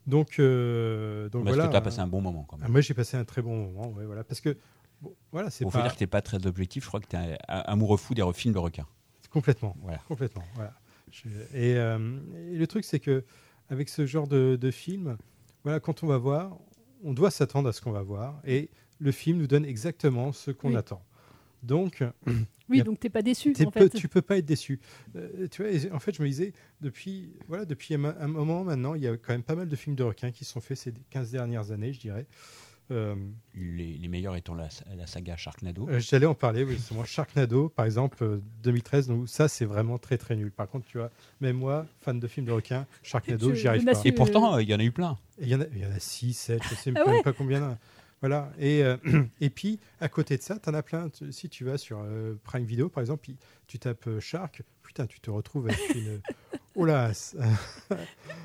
[0.06, 1.68] Donc, euh, donc Parce voilà.
[1.68, 2.66] que t'as passé un bon moment, quand même.
[2.68, 3.90] Ah, moi j'ai passé un très bon moment.
[3.92, 4.58] ouais, voilà, parce que
[5.02, 6.84] bon, voilà, c'est Il faut pas dire que t'es pas très objectif.
[6.84, 8.88] Je crois que t'es un- un amoureux fou des films de requins.
[9.30, 9.76] Complètement.
[9.82, 9.98] Voilà.
[10.08, 10.44] Complètement.
[10.56, 10.74] Voilà.
[11.12, 12.20] Je- et, euh,
[12.52, 13.24] et le truc, c'est que
[13.70, 15.18] avec ce genre de, de film,
[15.64, 16.58] voilà, quand on va voir,
[17.04, 18.70] on doit s'attendre à ce qu'on va voir, et
[19.00, 20.76] le film nous donne exactement ce qu'on Oui.
[20.78, 21.02] attend.
[21.64, 22.04] Donc,
[22.70, 23.90] Oui, a- donc t'es pas déçu, en peu- fait.
[23.98, 24.80] tu peux pas être déçu.
[25.16, 28.94] Euh, tu vois, en fait, je me disais depuis, voilà, depuis un, un moment maintenant,
[28.96, 30.78] il y a quand même pas mal de films de requins qui se sont faits
[30.78, 32.26] ces 15 dernières années, je dirais.
[32.90, 33.16] Euh,
[33.54, 35.90] Les, les meilleurs étant la, la saga Sharknado.
[35.90, 37.04] euh, J'allais en parler, oui, c'est moi.
[37.06, 40.52] Sharknado, par exemple, euh, 2013, donc ça, c'est vraiment très très nul.
[40.52, 41.10] Par contre, tu vois,
[41.42, 43.92] même moi, fan de films de requins, Sharknado, j'y arrive pas.
[44.06, 45.18] Et pourtant, euh, il y en a eu plein.
[45.40, 47.24] Il y en a, il y en a 6, 7, je sais Ah même ouais
[47.24, 47.78] pas combien.
[48.22, 48.52] Voilà.
[48.58, 48.96] Et, euh,
[49.42, 51.10] et puis, à côté de ça, tu en as plein.
[51.30, 53.30] Si tu vas sur euh, Prime Video, par exemple,
[53.68, 56.22] tu tapes euh, Shark, putain, tu te retrouves avec une.
[56.80, 57.10] Oh là
[57.90, 57.96] On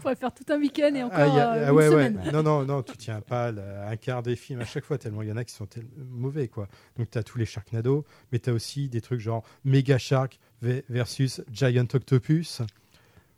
[0.00, 2.32] pourrait faire tout un week-end et encore ah, il y a- euh, ah une ouais.
[2.32, 5.20] Non, non, non, tu tiens pas la- un quart des films à chaque fois, tellement
[5.20, 6.66] il y en a qui sont tel- mauvais, quoi.
[6.96, 10.38] Donc, tu as tous les Sharknado, mais tu as aussi des trucs genre Mega Shark
[10.62, 12.62] ve- versus Giant Octopus,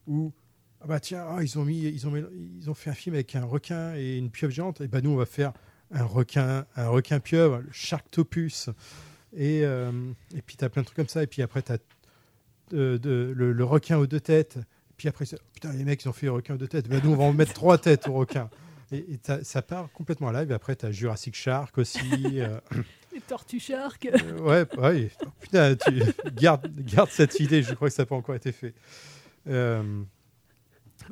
[0.07, 0.33] où,
[0.81, 2.23] ah bah tiens, ah, ils, ont mis, ils, ont, mis-
[2.61, 5.11] ils ont fait un film avec un requin et une pieuvre géante, et bah nous,
[5.11, 5.53] on va faire
[5.91, 8.71] un requin, un requin pieuvre, le Sharktopus.
[9.37, 9.91] Et, euh,
[10.37, 11.79] et puis, tu as plein de trucs comme ça, et puis après, tu as
[12.71, 14.59] le, le requin aux deux têtes.
[14.97, 16.89] Puis après, putain, les mecs, ils ont fait requin deux têtes.
[16.89, 18.49] Bah, nous, on va en mettre trois têtes au requin.
[18.93, 20.51] Et, ça part complètement live.
[20.51, 22.01] Et après, tu as Jurassic Shark aussi.
[22.41, 22.61] euh,
[23.13, 24.07] Les tortues shark.
[24.07, 25.11] euh, ouais, ouais.
[25.41, 26.03] Putain, tu
[26.35, 27.63] garde, garde cette idée.
[27.63, 28.75] Je crois que ça n'a pas encore été fait.
[29.49, 30.03] Euh,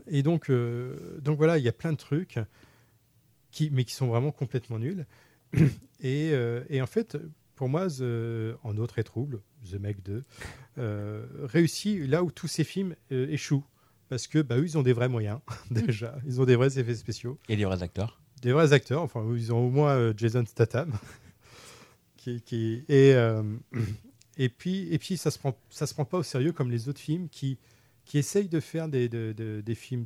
[0.07, 2.39] et donc, euh, donc voilà, il y a plein de trucs,
[3.51, 5.07] qui, mais qui sont vraiment complètement nuls.
[6.01, 6.33] Et,
[6.69, 7.17] et en fait,
[7.57, 10.23] pour moi, The- en autre et trouble, The Meg 2,
[10.79, 13.65] euh, réussit là où tous ces films euh, échouent.
[14.13, 15.39] Parce que bah, eux, ils ont des vrais moyens,
[15.71, 16.19] déjà.
[16.27, 17.39] Ils ont des vrais effets spéciaux.
[17.49, 18.21] Et des vrais acteurs.
[18.43, 19.01] Des vrais acteurs.
[19.01, 20.93] Enfin, ils ont au moins euh, Jason Statham.
[22.19, 23.43] qui, qui- et, euh,
[24.37, 26.91] et puis, et puis ça se prend, ça se prend pas au sérieux comme les
[26.91, 27.57] autres films qui,
[28.05, 30.05] qui essayent de faire des, de- de- des films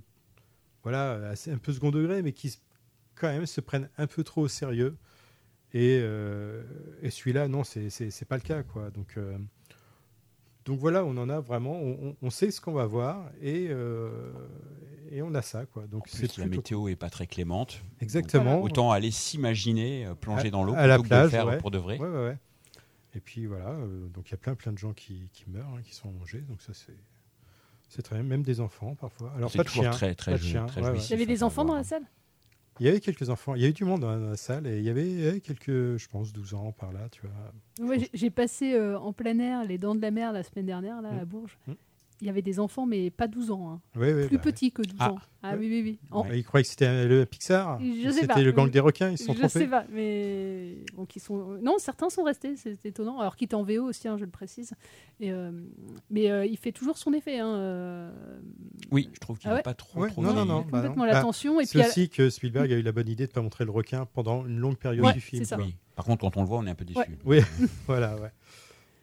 [0.84, 2.56] voilà, assez, un peu second degré, mais qui
[3.16, 4.96] quand même se prennent un peu trop au sérieux.
[5.74, 6.62] Et, euh,
[7.02, 8.62] et celui-là, non, c'est pas le cas.
[8.62, 8.90] Quoi.
[8.90, 9.36] Donc, euh,
[10.66, 11.80] donc voilà, on en a vraiment,
[12.20, 14.32] on, sait ce qu'on va voir et, euh,
[15.12, 15.64] et on a ça.
[15.64, 15.86] Quoi.
[15.86, 17.82] Donc En plus, c'est la météo est pas très clémente.
[18.00, 18.56] Exactement.
[18.56, 21.24] Donc, autant aller s'imaginer euh, plonger à, dans l'eau à la plutôt que plage, de
[21.24, 21.58] le faire ouais.
[21.58, 21.98] pour de vrai.
[21.98, 22.38] Ouais, ouais, ouais.
[23.14, 25.72] Et puis voilà, euh, donc il y a plein plein de gens qui, qui meurent,
[25.74, 26.96] hein, qui sont mangés, donc ça c'est
[27.88, 29.32] C'est très même des enfants parfois.
[29.36, 30.98] Alors C'est pas de toujours chien, très, très pas de chien, très ouais, joli.
[30.98, 31.04] ouais.
[31.06, 32.02] Il y avait des enfants dans la salle?
[32.80, 34.84] Il y avait quelques enfants, il y avait du monde dans la salle et il
[34.84, 37.88] y avait, quelques, je pense, 12 ans par là, tu vois.
[37.88, 41.00] Ouais, j'ai- passé euh, en plein air les dents de la mer la semaine dernière
[41.00, 41.18] là, Mm.
[41.20, 41.58] à Bourges.
[41.66, 41.72] Mm.
[42.22, 43.70] Il y avait des enfants, mais pas 12 ans.
[43.72, 43.80] hein.
[43.94, 45.12] Oui, oui, Plus bah, petits que 12 Ah.
[45.12, 45.18] ans.
[45.42, 45.98] Ah oui, oui, oui.
[46.10, 47.78] En- Ils croyaient que c'était le Pixar.
[47.78, 48.34] Je sais pas.
[48.34, 49.58] C'était le gang des requins, ils se sont Je trompés.
[49.60, 51.58] sais pas, mais donc ils sont.
[51.62, 53.20] Non, certains sont restés, c'est étonnant.
[53.20, 54.72] Alors qu'il est en VO aussi, hein, je le précise.
[55.20, 55.52] Et, euh,
[56.10, 57.38] Mais euh, il fait toujours son effet.
[57.38, 58.10] hein, euh.
[58.90, 60.00] Oui, je trouve qu'il Ah n'a ouais pas trop.
[60.00, 60.58] Ouais, trop non, non, non.
[60.60, 61.12] bah complètement non.
[61.12, 63.42] l'attention, et c'est à- aussi que Spielberg a eu la bonne idée de ne pas
[63.42, 65.44] montrer le requin pendant une longue période Ouais, du film.
[65.44, 65.58] ça.
[65.58, 65.76] Oui.
[65.94, 66.98] Par contre, quand on le voit, on est un peu déçu.
[66.98, 67.08] Ouais.
[67.24, 67.38] Oui,
[67.86, 68.30] voilà, ouais.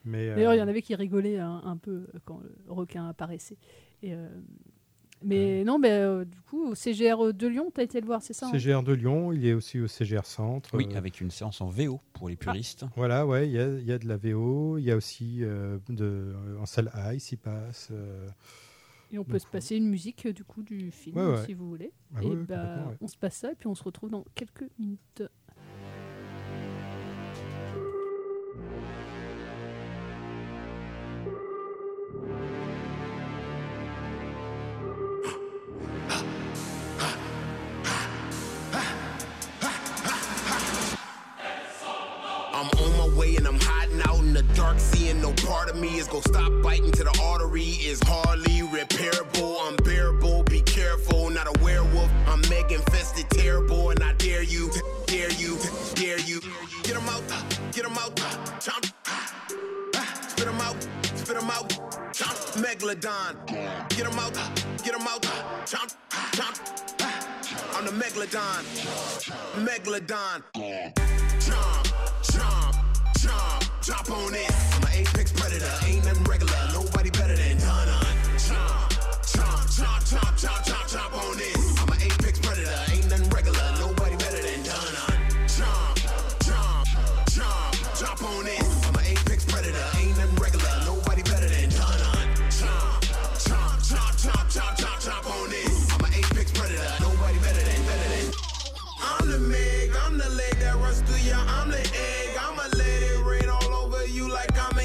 [0.06, 3.08] Mais, euh, D'ailleurs, il y en avait qui rigolaient un, un peu quand le requin
[3.08, 3.58] apparaissait.
[4.02, 4.28] Et, euh,
[5.22, 8.22] Mais non, mais, euh, du coup, au CGR de Lyon, tu as été le voir,
[8.22, 8.52] c'est ça hein?
[8.52, 10.70] CGR de Lyon, il est aussi au CGR Centre.
[10.76, 12.30] Oui, euh, avec une séance en VO pour Ah.
[12.32, 12.84] les puristes.
[12.98, 15.40] Voilà, ouais, il y a, il y a de la VO, il y a aussi
[15.44, 17.88] euh, de, euh, en salle Ice, il passe.
[17.92, 18.28] euh,
[19.14, 21.46] Et on peut se passer une musique euh, du coup du film Ouais, ouais.
[21.46, 21.94] si vous voulez.
[22.16, 24.66] Ah et ouais, bah, on se passe ça et puis on se retrouve dans quelques
[24.78, 25.24] minutes.
[45.24, 50.44] No part of me is gonna stop biting to the artery is hardly repairable, unbearable.
[50.44, 52.12] Be careful, not a werewolf.
[52.28, 54.70] I'm Meg infested, terrible, and I dare you,
[55.06, 55.58] dare you,
[55.96, 56.42] dare you.
[56.84, 57.24] Get 'em out,
[57.72, 58.14] get 'em out,
[58.66, 58.84] chomp.
[60.32, 60.76] Spit 'em out,
[61.16, 61.70] spit out,
[62.12, 62.38] chomp.
[62.64, 63.34] Megalodon.
[63.96, 64.34] Get 'em out,
[64.84, 65.22] get 'em out,
[65.72, 65.96] chomp,
[66.38, 66.58] chomp.
[67.76, 68.64] I'm the Megalodon,
[69.68, 70.44] Megalodon.
[71.46, 71.86] Chomp,
[72.34, 72.76] chomp,
[73.22, 74.83] chomp, chomp on it.
[75.54, 77.88] I'm predator, ain't nothing regular, nobody better than Dun.
[78.42, 78.90] Chomp,
[79.22, 81.58] chomp, chomp, chomp, chomp, chomp, chomp on it.
[81.80, 84.64] I'm an apex predator, ain't nothing regular, nobody better than.
[84.64, 85.94] Chomp,
[86.42, 86.86] chomp,
[87.30, 88.64] chomp, chomp on it.
[88.88, 91.70] I'm an apex predator, ain't nothing regular, nobody better than.
[91.70, 92.02] Chomp,
[92.50, 92.98] chomp,
[93.46, 95.70] chomp, chomp, chomp, chomp, chomp on it.
[95.94, 98.34] I'm an apex predator, nobody better than, better than.
[99.06, 102.38] I'm the Meg, I'm the leg that runs through your omelet egg.
[102.42, 104.80] I'ma let it rain all over you like I'm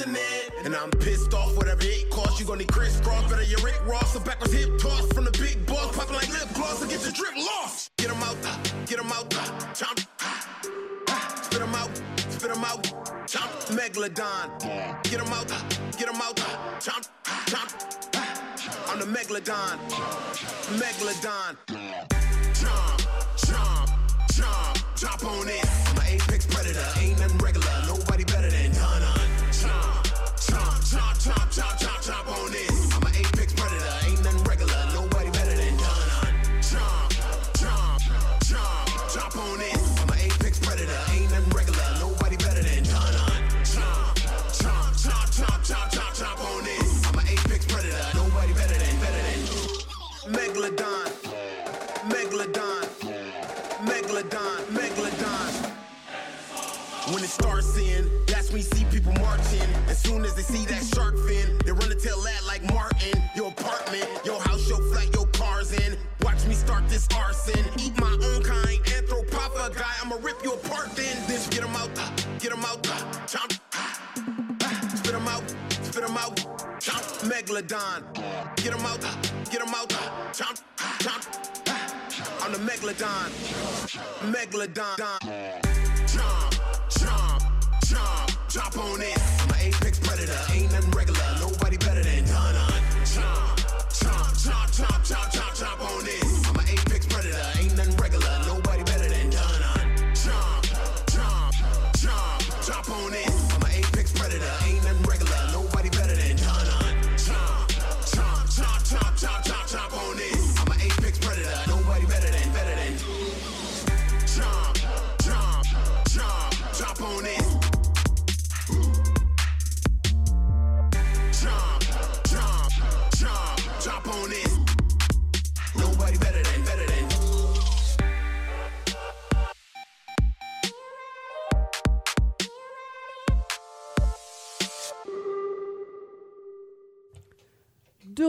[0.00, 0.64] incontinent.
[0.64, 2.40] And I'm pissed off, whatever it costs.
[2.40, 4.14] You gonna need crisscross, better your Rick Ross.
[4.16, 7.12] A backwards hip toss from the big boss, popping like lip gloss and get your
[7.12, 7.90] drip lost.
[7.96, 8.36] Get 'em out,
[8.86, 9.30] get 'em out,
[9.74, 9.98] chomp.
[11.44, 11.90] Spit 'em out,
[12.30, 12.82] spit 'em out,
[13.26, 13.50] chomp.
[13.76, 15.02] Megalodon.
[15.04, 15.48] Get 'em out,
[15.98, 16.36] get 'em out,
[16.80, 17.06] chomp,
[17.46, 17.70] chomp.
[18.88, 19.78] I'm the Megalodon,
[20.78, 21.56] Megalodon.
[22.60, 23.00] Chomp,
[23.36, 23.88] chomp,
[24.32, 25.64] chomp, chomp on it.
[25.88, 27.38] I'm an apex predator, ain't nothing
[60.30, 63.20] As they see that shark fin, they run to tell that like Martin.
[63.34, 65.98] Your apartment, your house, your flat, your cars in.
[66.22, 67.58] Watch me start this arson.
[67.78, 69.74] Eat my own kind, anthropophagi.
[69.74, 69.92] guy.
[70.00, 71.16] I'ma rip you apart then.
[71.26, 71.90] Then get 'em out,
[72.38, 72.80] get 'em out,
[73.26, 73.58] chomp.
[74.98, 75.42] Spit 'em out,
[75.82, 76.36] spit 'em out,
[76.78, 77.02] chomp.
[77.28, 78.00] Megalodon.
[78.62, 79.00] Get 'em out,
[79.50, 79.88] get 'em out,
[80.32, 80.62] chomp,
[81.00, 81.26] chomp.
[82.40, 83.30] I'm the Megalodon,
[84.30, 84.96] Megalodon.
[86.06, 86.52] Chomp,
[86.88, 87.42] chomp,
[87.82, 89.39] chomp, chomp on it
[90.20, 91.39] predator, ain't and regular.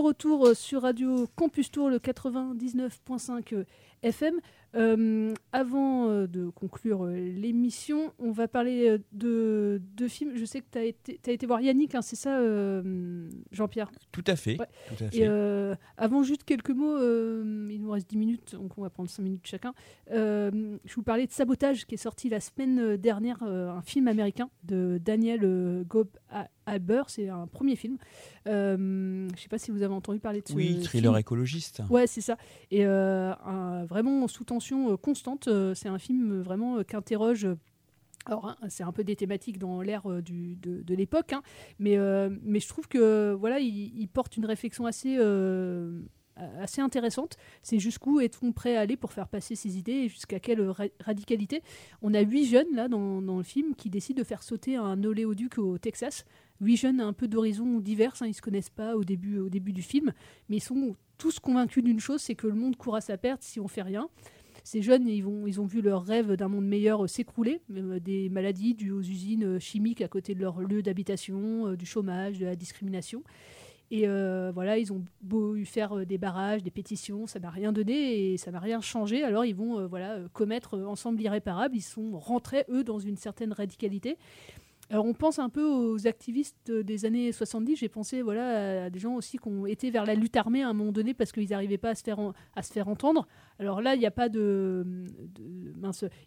[0.01, 3.65] Retour euh, sur Radio Campus Tour, le 99.5
[4.03, 4.35] FM.
[4.73, 10.31] Euh, avant euh, de conclure euh, l'émission, on va parler euh, de, de films.
[10.37, 10.85] Je sais que tu as
[11.33, 13.91] été, voir Yannick, hein, c'est ça, euh, Jean-Pierre?
[14.13, 14.57] Tout à fait.
[14.57, 14.67] Ouais.
[14.87, 15.27] tout à Et fait.
[15.27, 19.09] euh, avant, juste quelques mots, euh, il nous reste 10 minutes, donc on va prendre
[19.09, 19.73] 5 minutes chacun.
[20.11, 24.07] Euh, je vous parlais de Sabotage, qui est sorti la semaine dernière, euh, un film
[24.07, 26.07] américain de Daniel euh, Gob
[26.65, 27.97] Alber, c'est un premier film.
[28.47, 28.77] Euh,
[29.27, 31.19] je ne sais pas si vous avez entendu parler de ce Oui, thriller film.
[31.19, 31.81] écologiste.
[31.89, 32.37] Ouais, c'est ça.
[32.69, 35.47] Et euh, un- vraiment sous tension euh, constante.
[35.47, 37.45] Euh, c'est un film vraiment qui interroge.
[37.45, 37.55] euh,
[38.27, 41.41] alors, hein, c'est un peu des thématiques dans l'ère euh, de, de l'époque, hein,
[41.79, 46.01] mais, euh, mais je trouve que voilà, il, il porte une réflexion assez, euh,
[46.35, 47.37] assez intéressante.
[47.61, 50.85] C'est jusqu'où est-on prêt à aller pour faire passer ses idées et jusqu'à quelle ra-
[50.99, 51.61] radicalité.
[52.01, 55.57] On a huit jeunes là dans, le film qui décident de faire sauter un oléoduc
[55.57, 56.25] au Texas.
[56.59, 59.73] Huit jeunes un peu d'horizons divers, hein, ils se connaissent pas au début, au début
[59.73, 60.13] du film,
[60.47, 63.41] mais ils sont tous convaincus d'une chose, c'est que le monde court à sa perte
[63.43, 64.09] si on fait rien.
[64.63, 67.99] Ces jeunes, ils, vont, ils ont vu leur rêve d'un monde meilleur euh, s'écrouler, euh,
[67.99, 71.85] des maladies dues aux usines euh, chimiques à côté de leur lieu d'habitation, euh, du
[71.85, 73.23] chômage, de la discrimination.
[73.93, 77.49] Et euh, voilà, ils ont beau y faire euh, des barrages, des pétitions, ça n'a
[77.49, 79.21] rien donné et ça n'a rien changé.
[79.21, 81.75] Alors ils vont euh, commettre ensemble l'irréparable.
[81.75, 84.17] Ils sont rentrés, eux, dans une certaine radicalité.
[84.93, 87.77] On pense un peu aux activistes euh, des années 70.
[87.77, 90.69] J'ai pensé voilà, à des gens aussi qui ont été vers la lutte armée à
[90.69, 92.19] un moment donné parce qu'ils n'arrivaient pas à se faire,
[92.55, 93.25] à se faire entendre.
[93.59, 94.85] Alors là, il n'y a pas de...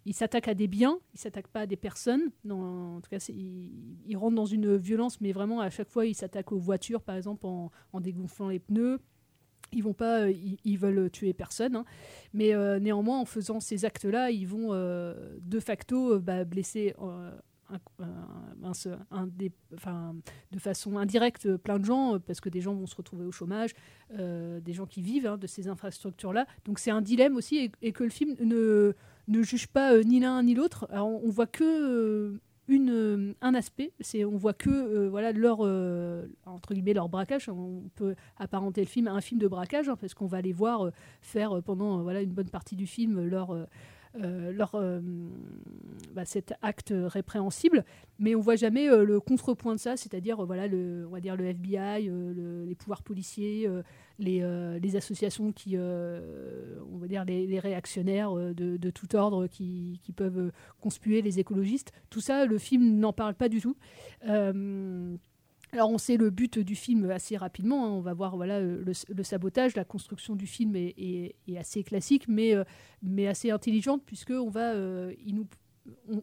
[0.05, 2.31] ils s'attaquent à des biens, ils ne s'attaquent pas à des personnes.
[2.43, 6.15] Non, en tout cas, ils, rentrent dans une violence, mais vraiment à chaque fois, ils
[6.15, 8.99] s'attaquent aux voitures, par exemple, en, dégonflant les pneus.
[9.73, 11.85] Ils vont pas, euh, ils, veulent tuer personne, hein.
[12.33, 16.95] mais euh, néanmoins en faisant ces actes-là, ils vont de facto bah, blesser
[20.51, 23.71] de façon indirecte plein de gens parce que des gens vont se retrouver au chômage,
[24.13, 26.45] euh, des gens qui vivent hein, de ces infrastructures-là.
[26.65, 28.93] Donc c'est un dilemme aussi et, que le film ne,
[29.27, 30.87] ne juge pas euh, ni l'un ni l'autre.
[30.91, 35.59] On, on voit que euh, une, un aspect, c'est on voit que voilà leur
[36.45, 37.47] entre guillemets leur braquage.
[37.47, 40.53] On peut apparenter le film à un film de braquage hein, parce qu'on va les
[40.53, 40.89] voir
[41.21, 43.55] faire pendant voilà une bonne partie du film leur
[44.19, 45.01] leur, euh,
[46.13, 47.83] bah, cet acte répréhensible,
[48.19, 51.19] mais on voit jamais euh, le contrepoint de ça, c'est-à-dire euh, voilà le, on va
[51.19, 53.83] dire le FBI, euh, le- les pouvoirs policiers, euh,
[54.17, 59.47] les, euh, les associations qui, euh, on va dire les, réactionnaires euh, de, tout ordre
[59.47, 61.91] qui, qui peuvent euh, conspuer les écologistes.
[62.09, 63.75] Tout ça, le film n'en parle pas du tout.
[65.75, 67.89] Alors on sait le but du film assez rapidement, hein.
[67.89, 72.55] on va voir voilà, euh, le, sabotage, la construction du film est, assez classique mais,
[72.55, 72.63] euh,
[73.03, 75.13] mais assez intelligente puisque on va, euh,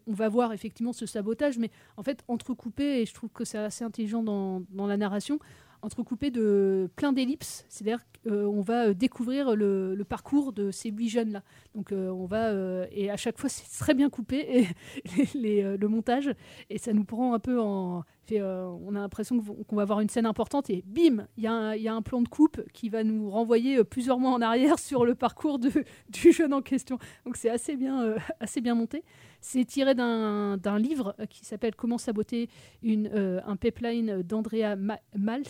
[0.06, 3.58] on, va voir effectivement ce sabotage mais en fait entrecoupé, et je trouve que c'est
[3.58, 5.38] assez intelligent dans, dans la narration,
[5.82, 11.42] entrecoupé de plein d'ellipses, c'est-à-dire qu'on va découvrir le, parcours de ces huit jeunes-là.
[11.74, 12.52] Donc euh, on va,
[12.90, 14.66] et à chaque fois c'est très bien coupé,
[15.34, 16.30] et le montage,
[16.70, 18.02] et ça nous prend un peu en...
[18.32, 21.52] euh, on a l'impression qu'on va avoir une scène importante, et bim, il y, a
[21.94, 25.14] un- plan de coupe qui va nous renvoyer euh, plusieurs mois en arrière sur le
[25.14, 25.58] parcours
[26.08, 26.98] du jeune en question.
[27.26, 29.04] Donc c'est assez bien, euh, assez bien monté.
[29.40, 32.48] C'est tiré d'un livre qui s'appelle Comment saboter
[32.84, 35.42] un pipeline d'Andrea Ma- Malm.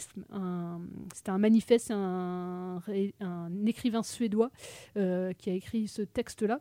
[1.14, 2.80] C'est un manifeste, un,
[3.66, 4.50] écrivain suédois
[4.94, 6.60] qui a écrit ce texte-là.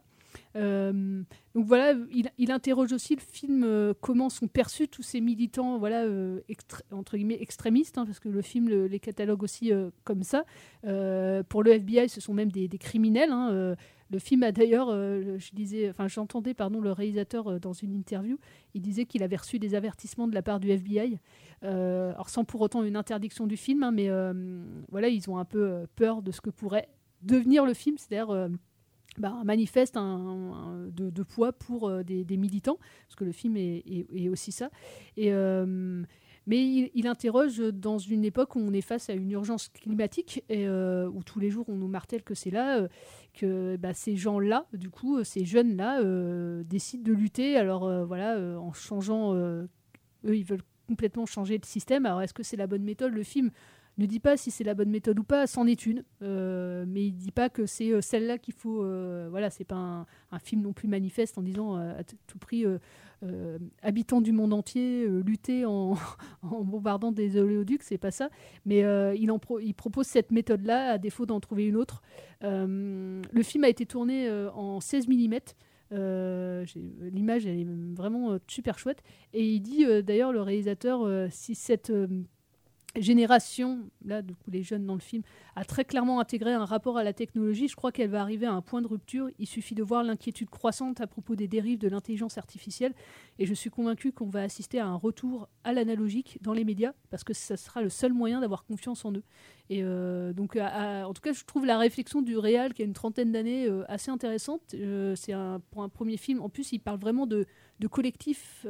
[0.55, 1.23] Euh,
[1.53, 1.93] donc voilà,
[2.37, 6.39] il, interroge aussi le film euh, comment sont perçus tous ces militants, voilà, euh,
[6.91, 9.71] entre guillemets extrémistes, hein, parce que le film le- les catalogue aussi
[10.03, 10.45] comme ça.
[10.83, 13.31] Pour le FBI, ce sont même des, criminels.
[13.31, 13.75] hein,
[14.09, 18.37] le film a d'ailleurs, je disais, enfin j'entendais pardon le réalisateur dans une interview,
[18.73, 21.19] il disait qu'il avait reçu des avertissements de la part du FBI,
[21.61, 24.09] alors sans pour autant une interdiction du film, hein, mais
[24.89, 26.89] voilà ils ont un peu peur de ce que pourrait
[27.21, 28.49] devenir le film, c'est-à-dire
[29.21, 34.29] bah, un manifeste un- de, poids pour euh, des, militants, parce que le film est,
[34.29, 34.69] aussi ça.
[35.17, 36.03] Euh,
[36.47, 41.07] mais il, interroge dans une époque où on est face à une urgence climatique euh,
[41.07, 42.87] où tous les jours on nous martèle que c'est là,
[43.33, 46.01] que bah, ces gens-là, du coup, ces jeunes-là,
[46.63, 47.57] décident de lutter.
[47.57, 49.67] Alors voilà, en changeant, eux,
[50.25, 52.05] ils veulent complètement changer le système.
[52.05, 53.51] Alors est-ce que c'est la bonne méthode Le film?
[53.97, 57.05] Ne dit pas si c'est la bonne méthode ou pas, c'en est une, Euh, mais
[57.07, 58.83] il dit pas que c'est euh, celle-là qu'il faut.
[58.83, 62.65] euh, voilà, c'est pas un, film non plus manifeste en disant à tout prix
[63.83, 65.95] habitants du monde entier lutter en,
[66.41, 68.29] bombardant des oléoducs, c'est pas ça.
[68.65, 68.83] Mais
[69.15, 72.01] il, propose cette méthode-là à défaut d'en trouver une autre.
[72.41, 75.39] Le film a été tourné en 16 mm.
[75.91, 79.03] L'image est vraiment super chouette.
[79.33, 81.91] Et il dit d'ailleurs, le réalisateur, si cette,
[82.95, 85.23] génération, là, du coup, les jeunes dans le film,
[85.55, 87.67] a très clairement intégré un rapport à la technologie.
[87.67, 89.29] Je crois qu'elle va arriver à un point de rupture.
[89.39, 92.93] Il suffit de voir l'inquiétude croissante à propos des dérives de l'intelligence artificielle.
[93.39, 96.93] Et je suis convaincu qu'on va assister à un retour à l'analogique dans les médias,
[97.09, 99.23] parce que ça sera le seul moyen d'avoir confiance en eux.
[99.69, 102.93] Et euh, donc, en tout cas, je trouve la réflexion du réal, qui a une
[102.93, 104.61] trentaine d'années, euh, assez intéressante.
[104.73, 105.33] Euh, c'est
[105.71, 106.41] pour un premier film.
[106.41, 107.45] En plus, il parle vraiment de,
[107.79, 108.65] de collectif.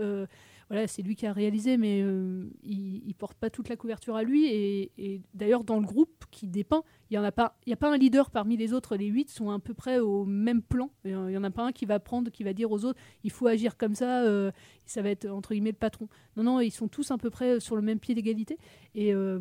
[0.71, 3.75] Euh, voilà, c'est lui qui a réalisé, mais euh, il, il porte pas toute la
[3.75, 4.45] couverture à lui.
[4.47, 7.77] Et, d'ailleurs, dans le groupe qui dépeint, il y en a pas, il y a
[7.77, 8.95] pas un leader parmi les autres.
[8.95, 10.89] Les huit sont à peu près au même plan.
[11.05, 12.99] Euh, Il y en a pas un qui va prendre, qui va dire aux autres,
[13.25, 14.23] il faut agir comme ça.
[14.23, 14.51] euh,
[14.85, 16.07] ça va être entre guillemets le patron.
[16.37, 18.57] Non, non, ils sont tous à peu près sur le même pied d'égalité.
[18.95, 19.39] Et, euh,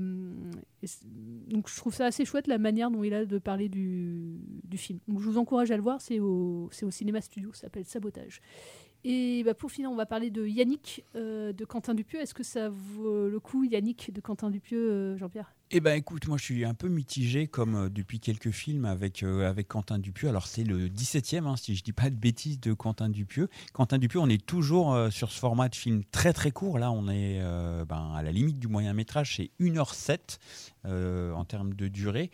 [1.46, 4.40] donc, je trouve ça assez chouette la manière dont il a de parler du,
[4.76, 4.98] film.
[5.06, 6.00] Donc, je vous encourage à le voir.
[6.00, 7.52] C'est au, c'est au cinéma studio.
[7.52, 8.40] Ça s'appelle Sabotage.
[9.04, 12.20] Et bah, pour finir, on va parler de Yannick euh, de Quentin Dupieux.
[12.20, 15.54] Est-ce que ça vaut le coup, Yannick de Quentin Dupieux, euh, Jean-Pierre?
[15.72, 19.24] Eh ben écoute, moi je suis un peu mitigé comme euh, depuis quelques films avec,
[19.68, 20.28] Quentin Dupieux.
[20.28, 23.48] Alors c'est le 17e, hein, si je dis pas de bêtises, de Quentin Dupieux.
[23.72, 26.78] Quentin Dupieux, on est toujours sur ce format de film très très court.
[26.78, 27.40] Là, on est
[27.86, 30.38] ben, à la limite du moyen métrage, c'est 1h07
[30.86, 32.30] euh, en termes de durée.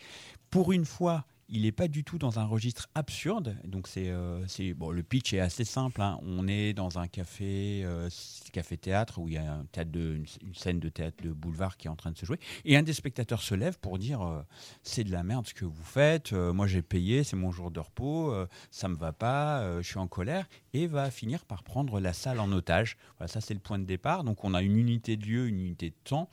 [0.51, 3.57] Pour une fois, il n'est pas du tout dans un registre absurde.
[3.65, 4.45] Donc c'est, euh,
[4.75, 6.03] bon, le pitch est assez simple.
[6.03, 6.19] hein.
[6.23, 8.09] On est dans un café, euh,
[8.53, 11.77] café théâtre où il y a un théâtre de, une, scène de théâtre de boulevard
[11.77, 12.39] qui est en train de se jouer.
[12.65, 14.43] Et un des spectateurs se lève pour dire euh,
[14.83, 16.33] c'est de la merde ce que vous faites.
[16.33, 18.35] euh, moi j'ai payé, c'est mon jour de repos,
[18.71, 22.41] ça me va pas, je suis en colère et va finir par prendre la salle
[22.41, 22.97] en otage.
[23.19, 24.25] Voilà, ça c'est le point de départ.
[24.25, 26.29] Donc on a une unité de lieu, une unité de temps.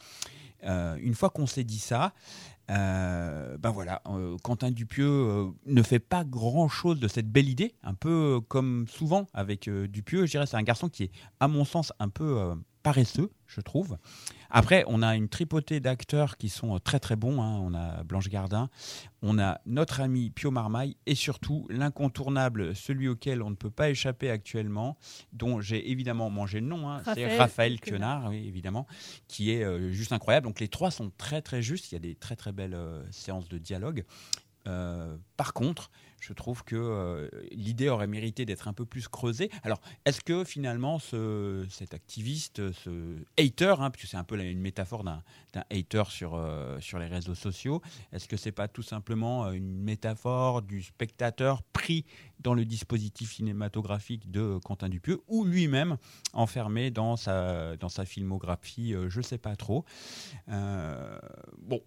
[0.63, 2.13] Une fois qu'on s'est dit ça,
[2.71, 7.49] euh, ben voilà, euh, Quentin Dupieux euh, ne fait pas grand chose de cette belle
[7.49, 10.25] idée, un peu comme souvent avec Dupieux.
[10.25, 13.97] Je dirais c'est un garçon qui est, à mon sens, un peu paresseux, je trouve.
[14.55, 17.41] Après, on a une tripotée d'acteurs qui sont euh, très très bons.
[17.41, 17.59] hein.
[17.59, 18.69] On a Blanche Gardin,
[19.23, 23.89] on a notre ami Pio Marmaille et surtout l'incontournable, celui auquel on ne peut pas
[23.89, 24.95] échapper actuellement,
[25.31, 28.19] dont j'ai évidemment mangé le nom, hein, c'est Raphaël Quenard.
[28.21, 28.85] Quenard, oui, évidemment,
[29.27, 30.45] qui est euh, juste incroyable.
[30.45, 31.91] Donc les trois sont très très justes.
[31.91, 34.05] Il y a des très très belles euh, séances de dialogue.
[34.67, 39.49] Euh, par contre, je trouve que euh, l'idée aurait mérité d'être un peu plus creusée.
[39.63, 44.61] Alors, est-ce que finalement, ce, cet activiste, ce hater, hein, puisque c'est un peu une
[44.61, 45.21] métaphore d'un
[45.69, 47.81] hater sur, euh, sur les réseaux sociaux,
[48.13, 52.05] est-ce que c'est pas tout simplement une métaphore du spectateur pris
[52.39, 55.97] dans le dispositif cinématographique de Quentin Dupieux, ou lui-même
[56.31, 59.85] enfermé dans sa, dans sa filmographie, je sais pas trop.
[60.47, 61.81] Bon,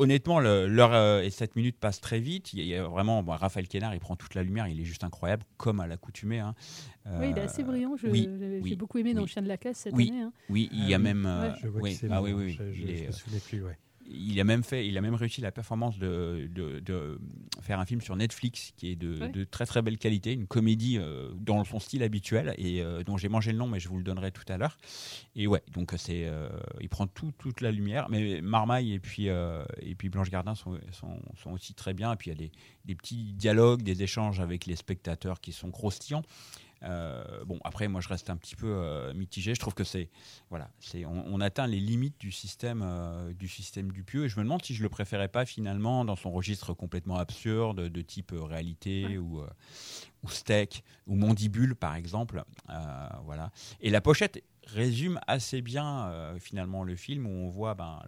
[0.00, 2.52] honnêtement, l'heure euh, et 7 minutes passent très vite.
[2.52, 4.66] Il y a- il y a vraiment, bon, Raphaël Quénard, il prend toute la lumière,
[4.68, 6.40] il est juste incroyable, comme à l'accoutumée.
[6.40, 6.54] hein.
[7.18, 7.96] Oui, il est Euh, assez brillant.
[7.96, 9.26] Je- oui, J'ai oui, beaucoup aimé dans oui.
[9.26, 10.20] Le Chien de la Caisse cette oui, année.
[10.22, 10.32] hein.
[10.48, 11.24] Oui, il y a même.
[11.26, 11.54] euh, Ouais.
[11.62, 12.56] Je vois oui, que c'est ah bon, oui, oui, oui.
[12.58, 13.78] je- je- il, je est, me souvenais plus, ouais.
[14.06, 17.20] Il a même fait, il a même réussi la performance de, de, de
[17.60, 19.28] faire un film sur Netflix qui est de, Ouais.
[19.28, 23.16] de très très belle qualité, une comédie euh, dans son style habituel et euh, dont
[23.16, 24.78] j'ai mangé le nom, mais je vous le donnerai tout à l'heure.
[25.36, 26.48] Et ouais, donc c'est, euh,
[26.80, 28.08] il prend tout, toute la lumière.
[28.08, 32.12] Mais Marmaille et puis et puis Blanche Gardin sont, sont, sont aussi très bien.
[32.12, 32.52] Et puis il y a des,
[32.86, 36.22] des petits dialogues, des échanges avec les spectateurs qui sont croustillants.
[36.82, 39.54] Euh, bon, après, moi, je reste un petit peu euh, mitigé.
[39.54, 40.08] Je trouve que c'est,
[40.48, 44.24] voilà, c'est, on, on atteint les limites du système, euh, du système du pieux.
[44.24, 47.88] Et je me demande si je le préférais pas finalement dans son registre complètement absurde,
[47.88, 49.42] de type réalité ou,
[50.22, 52.42] ou steak ou mandibule, par exemple.
[53.24, 53.50] Voilà.
[53.80, 58.00] Et la pochette résume assez bien finalement le film où on voit ben,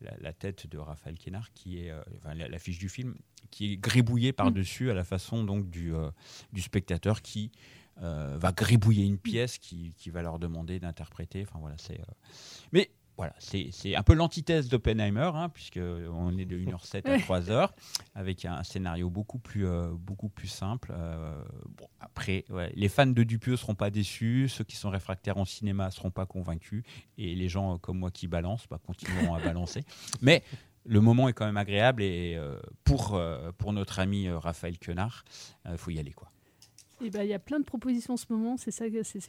[0.00, 1.92] la, la- la tête de Raphaël Quénard qui est,
[2.24, 3.14] la- l'affiche du film,
[3.56, 6.10] qui est gribouillée par-dessus à la façon donc du, euh,
[6.52, 7.50] du spectateur qui
[8.02, 11.46] euh, va gribouiller une pièce qui, qui va leur demander d'interpréter.
[11.48, 11.98] Enfin voilà, c'est.
[11.98, 12.04] euh,
[12.72, 17.16] Mais voilà, c'est c'est un peu l'antithèse d'Oppenheimer, hein, puisque on est de 1h07 à
[17.40, 17.70] 3h,
[18.14, 20.92] avec un scénario beaucoup plus, euh, beaucoup plus simple.
[20.94, 21.42] Euh,
[21.78, 25.46] bon, après, ouais, les fans de Dupieux seront pas déçus, ceux qui sont réfractaires en
[25.46, 26.84] cinéma seront pas convaincus,
[27.16, 29.82] et les gens euh, comme moi qui balancent, bah, continueront à balancer.
[30.20, 30.42] Mais
[30.86, 34.78] le moment est quand même agréable, et euh, pour, euh, pour notre ami euh, Raphaël
[34.78, 35.24] Quenard,
[35.70, 36.12] il faut y aller.
[36.12, 36.30] quoi.
[37.04, 38.56] Et ben, il y a plein de propositions en ce moment.
[38.56, 38.84] C'est ça,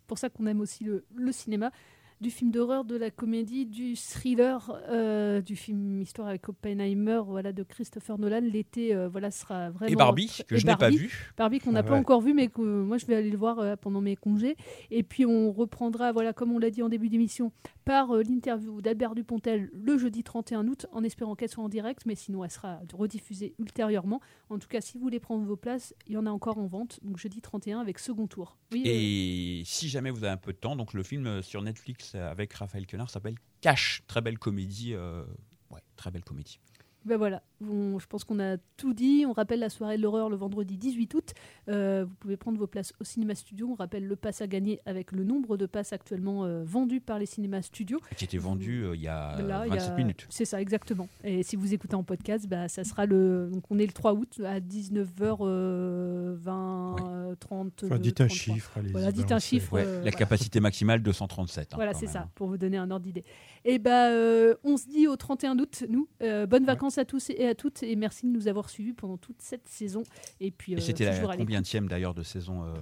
[0.07, 1.71] pour ça qu'on aime aussi le, le cinéma.
[2.19, 7.51] Du film d'horreur, de la comédie, du thriller, euh, du film Histoire avec Oppenheimer, voilà,
[7.53, 8.39] de Christopher Nolan.
[8.41, 9.91] L'été, euh, voilà, sera vraiment.
[9.91, 11.31] Et Barbie, que Et je n'ai pas vu.
[11.37, 13.37] Barbie qu'on n'a Ah pas encore vu, mais que euh, moi je vais aller le
[13.37, 14.55] voir pendant mes congés.
[14.89, 17.51] Et puis on reprendra, voilà, comme on l'a dit en début d'émission,
[17.87, 22.05] par euh, l'interview d'Albert Dupontel le jeudi 31 août, en espérant qu'elle soit en direct,
[22.05, 24.19] mais sinon elle sera rediffusée ultérieurement.
[24.49, 26.67] En tout cas, si vous voulez prendre vos places, il y en a encore en
[26.67, 28.57] vente, donc jeudi 31 avec second tour.
[28.73, 31.41] Oui, euh, Et si jamais vous avez un peu de temps, donc le film euh,
[31.41, 34.03] sur Netflix euh, avec Raphaël Quenard s'appelle Cash.
[34.07, 34.93] Très belle comédie.
[34.93, 35.23] euh,
[35.71, 36.59] ouais, très belle comédie.
[37.05, 39.25] Ben voilà, on- je pense qu'on a tout dit.
[39.27, 41.33] On rappelle la soirée de l'horreur le vendredi 18 août.
[41.69, 43.67] Euh, vous pouvez prendre vos places au cinéma studio.
[43.71, 47.19] On rappelle le pass à gagner avec le nombre de passes actuellement euh, vendus par
[47.19, 47.99] les cinémas studios.
[48.15, 50.27] Qui était vendu euh, il y a Là, il y 27 a- minutes.
[50.29, 51.07] C'est ça, exactement.
[51.23, 53.49] Et si vous écoutez en podcast, bah, ça sera le.
[53.51, 57.83] Donc on est le 3 août à 19h20, 30.
[57.85, 59.73] Enfin, dites un chiffre, allez-y, Voilà, dites un chiffre.
[59.73, 60.11] Ouais, euh, la voilà.
[60.17, 61.73] capacité maximale 237.
[61.73, 62.29] hein, Voilà, c'est ça, hein.
[62.35, 63.23] pour vous donner un ordre d'idée.
[63.65, 66.07] Et bah, euh, on se dit au 31 août, nous.
[66.23, 69.17] Euh, bonnes vacances à tous et à toutes, et merci de nous avoir suivis pendant
[69.17, 70.03] toute cette saison.
[70.39, 72.73] Et puis, Et euh, c'était la combienième d'ailleurs de saison euh,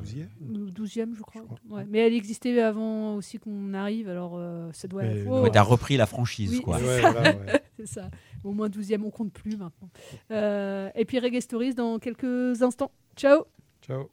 [0.41, 1.43] Ou 12e, je crois.
[1.69, 1.85] Ouais.
[1.89, 5.03] Mais elle existait avant aussi qu'on arrive, alors euh, ça doit.
[5.03, 5.41] Non.
[5.43, 6.79] Ouais, t'as repris la franchise, Oui, quoi.
[6.79, 7.11] c'est Ouais, ça.
[7.11, 7.61] voilà, ouais.
[7.77, 8.09] C'est ça.
[8.45, 9.89] Au moins 12e, on compte plus maintenant.
[10.31, 12.91] Euh, et puis Reggae Stories dans quelques instants.
[13.17, 13.43] Ciao
[13.81, 14.09] Ciao